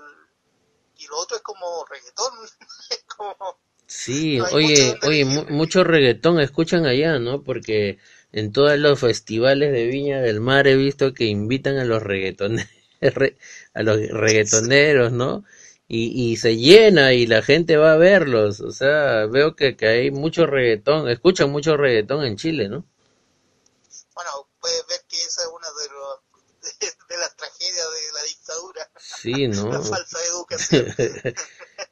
[0.98, 2.34] y lo otro es como reggaetón.
[3.18, 7.44] Como, Sí, No hay mucho oye, oye, mu- mucho reggaetón escuchan allá, ¿no?
[7.44, 7.98] Porque
[8.32, 12.68] en todos los festivales de Viña del Mar he visto que invitan a los reggaetoneros,
[13.74, 15.44] a los reggaetoneros, ¿no?
[15.88, 18.60] Y, y se llena y la gente va a verlos.
[18.62, 22.86] O sea, veo que, que hay mucho reggaetón, escuchan mucho reggaetón en Chile, ¿no?
[24.14, 26.20] bueno, puedes ver que esa es una de, los,
[26.80, 28.92] de, de las tragedias de la dictadura,
[29.26, 29.72] Sí, ¿no?
[29.82, 30.86] la educación.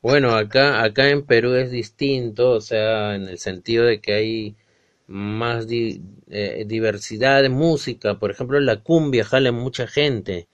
[0.02, 4.56] Bueno, acá, acá en Perú es distinto, o sea, en el sentido de que hay
[5.08, 8.20] más di- eh, diversidad de música.
[8.20, 10.48] Por ejemplo, la cumbia jala mucha gente,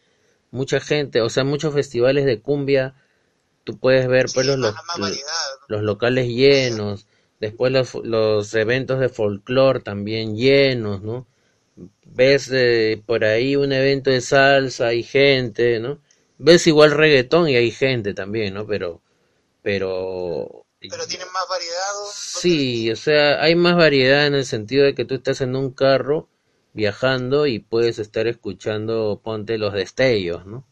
[0.51, 2.95] mucha gente, o sea, muchos festivales de cumbia,
[3.65, 5.19] tú puedes ver pues Sí, los, lo-
[5.69, 7.07] los locales llenos,
[7.39, 11.27] después los, los eventos de folclore también llenos, ¿no?
[12.05, 15.99] Ves eh, por ahí un evento de salsa, hay gente, ¿no?
[16.39, 18.65] Ves igual reggaetón y hay gente también, ¿no?
[18.65, 19.01] Pero,
[19.61, 21.93] pero, Pero tienen más variedad.
[21.93, 22.07] ¿no?
[22.13, 25.71] sí, o sea, hay más variedad en el sentido de que tú estás en un
[25.71, 26.29] carro
[26.73, 30.65] viajando y puedes estar escuchando, ponte los destellos, ¿no?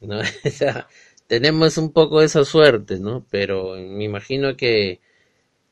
[0.00, 0.20] ¿No?
[0.46, 0.88] O sea,
[1.26, 3.26] tenemos un poco esa suerte, ¿no?
[3.30, 5.00] Pero me imagino que,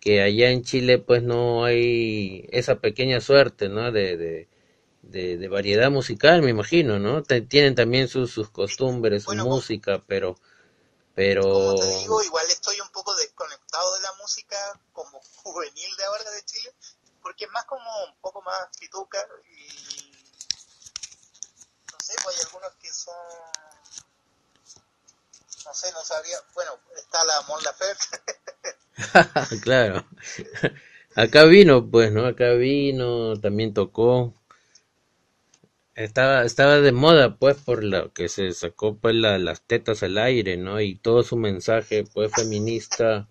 [0.00, 3.92] que allá en Chile pues no hay esa pequeña suerte, ¿no?
[3.92, 4.48] De, de,
[5.02, 7.22] de, de variedad musical, me imagino, ¿no?
[7.22, 10.36] Tienen también sus, sus costumbres, su música, pero,
[11.14, 14.56] pero, Como te digo, igual estoy un poco desconectado de la música
[14.92, 16.74] como juvenil de ahora de Chile,
[17.22, 19.18] porque es más como un poco más pituca
[19.52, 20.12] y
[21.92, 23.14] no sé, pues hay algunos que son
[25.66, 28.20] no sé, no sabría, bueno, está la Mon Laferte,
[29.62, 30.06] claro.
[31.16, 32.26] Acá vino, pues, ¿no?
[32.26, 34.34] Acá vino, también tocó.
[36.06, 40.18] Estaba, estaba de moda, pues, por lo que se sacó, pues, la- las tetas al
[40.18, 40.80] aire, ¿no?
[40.80, 43.28] Y todo su mensaje, pues, feminista,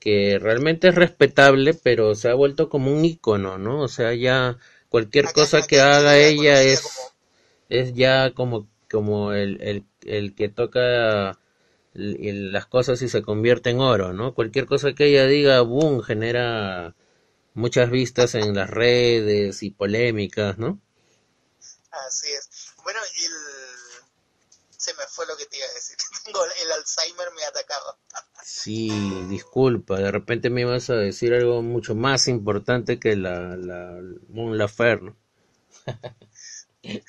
[0.00, 3.82] que realmente es respetable, pero se ha vuelto como un ícono, ¿no?
[3.82, 4.58] O sea, ya
[4.90, 6.82] cualquier cosa que haga ella es,
[7.70, 11.38] es ya como, como el, el, el que toca
[11.94, 14.34] las cosas y se convierte en oro, ¿no?
[14.34, 16.96] Cualquier cosa que ella diga, boom, genera
[17.54, 20.80] muchas vistas en las redes y polémicas, ¿no?
[21.90, 22.72] Así es.
[22.82, 23.32] Bueno, el...
[24.76, 25.96] se me fue lo que te iba a decir.
[26.24, 27.98] Tengo el Alzheimer me atacaba.
[28.42, 28.90] Sí,
[29.28, 34.56] disculpa, de repente me ibas a decir algo mucho más importante que la, la Mon
[34.56, 35.16] Laferte, ¿no?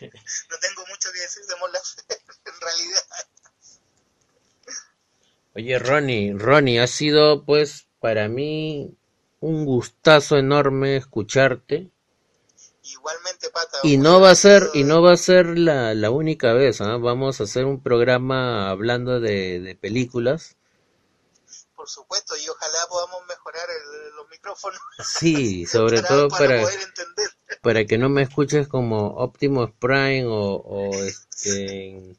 [0.00, 3.02] No tengo mucho que decir de Mon Laferte, en realidad.
[5.54, 8.98] Oye, Ronnie, Ronnie, ha sido pues para mí
[9.40, 11.90] un gustazo enorme escucharte
[12.84, 13.78] Igualmente, Pata.
[13.82, 16.96] y no va a ser y no va a ser la, la única vez, ¿ah?
[16.98, 20.56] Vamos a hacer un programa hablando de, de películas.
[21.74, 26.60] Por supuesto, y ojalá podamos mejorar el- los micrófonos Sí, sobre para, todo para para,
[26.62, 27.30] poder entender.
[27.62, 32.16] para que no me escuches como Optimus Prime o, o este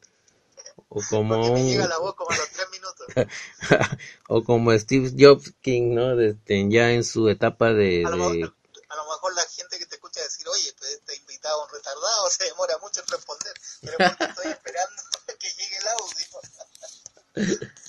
[0.90, 3.08] o como Porque un la voz como a los tres minutos.
[4.28, 6.16] o como Steve Jobs King, ¿no?
[6.16, 8.56] De- de- ya en su etapa de, A lo, de mejor,
[8.90, 9.95] a lo mejor la gente que te
[10.26, 13.54] decir, oye, pues este invitado un retardado, se demora mucho en responder.
[13.82, 15.02] Pero porque estoy esperando
[15.40, 17.70] que llegue el audio.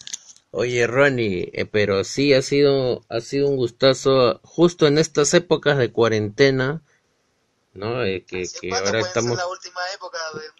[0.59, 5.77] Oye, Ronnie, eh, pero sí ha sido, ha sido un gustazo justo en estas épocas
[5.77, 6.83] de cuarentena,
[7.75, 8.03] ¿no?
[8.03, 10.53] Eh, que, que ahora estamos, la última época del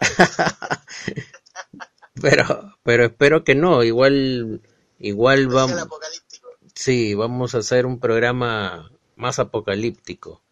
[2.21, 4.61] pero, pero espero que no, igual,
[4.99, 6.51] igual vamos, apocalíptico.
[6.75, 10.43] sí, vamos a hacer un programa más apocalíptico.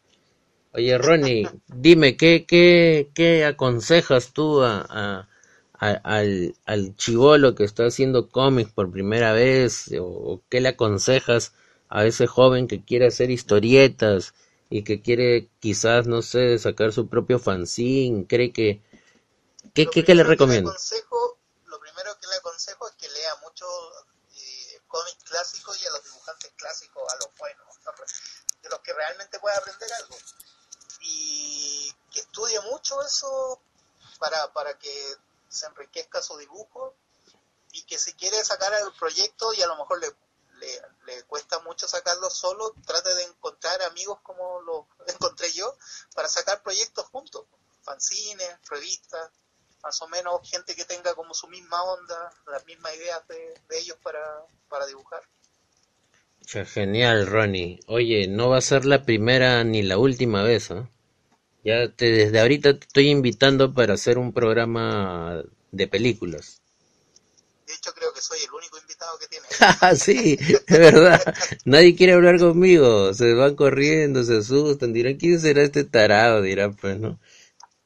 [0.74, 5.28] Oye, Ronnie, dime, ¿qué, qué, qué aconsejas tú a, a-
[5.72, 9.90] a- al, al chivolo que está haciendo cómics por primera vez?
[10.00, 11.54] O, o qué le aconsejas
[11.88, 14.34] a ese joven que quiere hacer historietas
[14.68, 18.26] y que quiere quizás, no sé, sacar su propio fanzine?
[18.26, 18.82] ¿Cree que,
[19.74, 20.72] ¿Qué, qué, qué le recomiendo?
[21.66, 23.66] lo primero que le aconsejo es que lea mucho
[24.36, 27.66] eh, cómics clásicos y a los dibujantes clásicos, a los buenos,
[28.62, 30.16] de los que realmente puede aprender algo.
[32.14, 33.60] Que estudie mucho eso
[34.20, 35.16] para, para que
[35.48, 36.94] se enriquezca su dibujo
[37.72, 40.14] y que si quiere sacar el proyecto y a lo mejor le,
[41.06, 45.76] le, cuesta mucho sacarlo solo, trate de encontrar amigos como lo encontré yo
[46.14, 47.46] para sacar proyectos juntos,
[47.82, 49.32] fanzines, revistas,
[49.82, 53.78] más o menos gente que tenga como su misma onda, las mismas ideas de, de
[53.80, 55.28] ellos para, para dibujar.
[56.46, 57.80] Genial, Ronnie.
[57.88, 60.88] Oye, no va a ser la primera ni la última vez, ¿ah?
[61.64, 65.42] Ya te, desde ahorita te estoy invitando para hacer un programa
[65.72, 66.60] de películas.
[67.66, 69.46] De hecho, creo que soy el único invitado que tiene.
[69.96, 71.20] sí, es verdad.
[71.64, 73.14] Nadie quiere hablar conmigo.
[73.14, 74.92] Se van corriendo, se asustan.
[74.92, 76.42] Dirán, ¿quién será este tarado?
[76.42, 77.18] Dirán, pues, ¿no?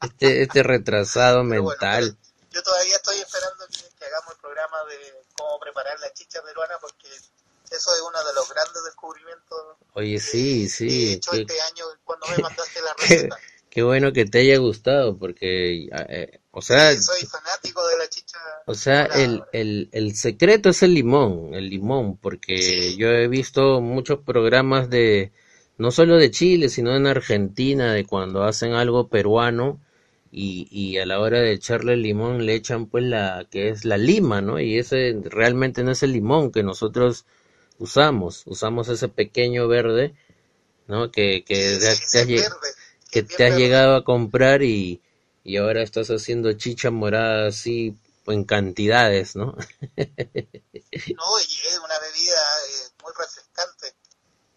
[0.03, 2.17] Este, este retrasado Pero bueno, mental.
[2.19, 4.97] pero yo todavía estoy esperando que, que hagamos el programa de
[5.37, 10.65] cómo preparar la chicha peruana porque eso es uno de los grandes descubrimientos Oye, sí,
[10.65, 10.89] que sí.
[11.11, 13.37] he hecho este año cuando me mandaste la receta.
[13.71, 18.09] Qué bueno que te haya gustado, porque, eh, o sea, Sí, soy fanático de la
[18.09, 18.39] chicha.
[18.67, 22.97] O sea, el, el, el secreto es el limón, el limón, porque Sí.
[22.99, 25.33] yo he visto muchos programas de,
[25.79, 29.81] no solo de Chile, sino en Argentina, de cuando hacen algo peruano
[30.31, 33.85] y, y a la hora de echarle el limón le echan pues la que es
[33.87, 34.61] la lima, ¿no?
[34.61, 37.25] Y ese realmente no es el limón que nosotros
[37.79, 40.15] usamos, usamos ese pequeño verde,
[40.89, 41.11] ¿no?
[41.11, 42.68] Que, que Sí, te, has, verde,
[43.11, 45.01] que te has llegado a comprar y,
[45.45, 47.97] y ahora estás haciendo chicha morada así
[48.27, 49.57] en cantidades, ¿no?
[49.57, 49.57] No,
[49.97, 53.95] y es una bebida eh, muy refrescante.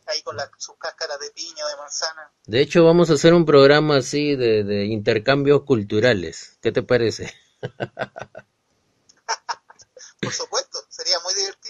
[0.07, 2.31] Ahí con la, sus cáscaras de piña de manzana.
[2.45, 6.57] De hecho, vamos a hacer un programa así de, de intercambios culturales.
[6.61, 7.33] ¿Qué te parece?
[10.21, 11.60] Por supuesto, sería muy divertido.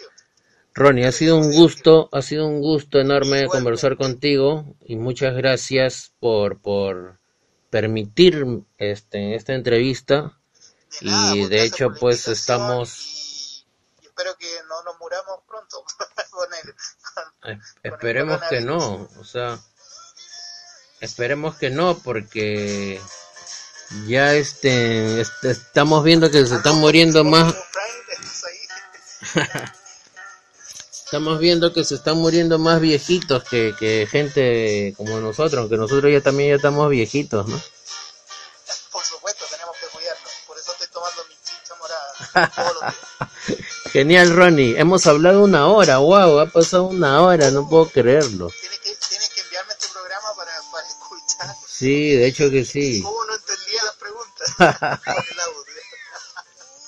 [0.82, 6.12] Ronnie, ha sido un gusto, ha sido un gusto enorme conversar contigo y muchas gracias
[6.20, 7.20] por, por
[7.70, 8.46] permitir
[8.78, 10.38] este, esta entrevista.
[11.02, 13.66] De nada, Y de hecho, pues estamos,
[14.02, 15.84] Y, espero que no nos muramos pronto
[16.32, 16.74] con el,
[17.44, 19.60] con- eh, esperemos que no, o sea,
[21.00, 23.00] esperemos que no, porque
[24.08, 27.56] ya este, este, estamos viendo que se están muriendo más.
[31.12, 36.10] estamos viendo que se están muriendo más viejitos que, que gente como nosotros, aunque nosotros
[36.10, 37.62] ya también ya estamos viejitos, ¿no?
[38.94, 40.32] Por supuesto, tenemos que cuidarnos.
[40.48, 43.92] Por eso estoy tomando mi chicha morada todos los días.
[43.92, 44.80] Genial, Ronnie.
[44.80, 45.98] Hemos hablado una hora.
[45.98, 47.52] Wow, ha pasado una hora.
[47.52, 48.48] No puedo creerlo.
[48.62, 53.02] Tienes que, tienes que enviarme este programa para, para escuchar Sí, de hecho que sí.
[53.04, 55.00] cómo no entendía las preguntas.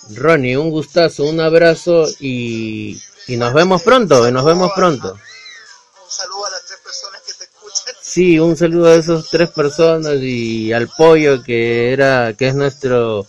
[0.16, 4.30] Ronnie, un gustazo, un abrazo y, y nos vemos pronto.
[4.32, 5.14] Nos vemos pronto.
[5.14, 7.96] Un saludo a las tres personas que te escuchan.
[8.02, 13.26] Sí, un saludo a esas tres personas y al pollo que era, que es nuestro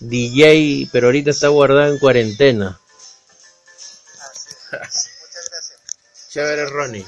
[0.00, 2.80] DJ, pero ahorita está guardado en cuarentena.
[4.72, 5.20] Así es.
[5.20, 5.80] Muchas gracias.
[6.30, 7.06] Chévere, Ronnie.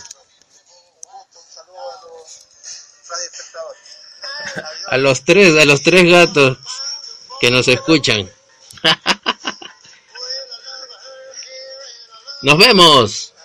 [4.89, 6.59] A los tres, a los tres gatos
[7.41, 8.31] que nos escuchan.
[12.47, 13.36] Nos vemos.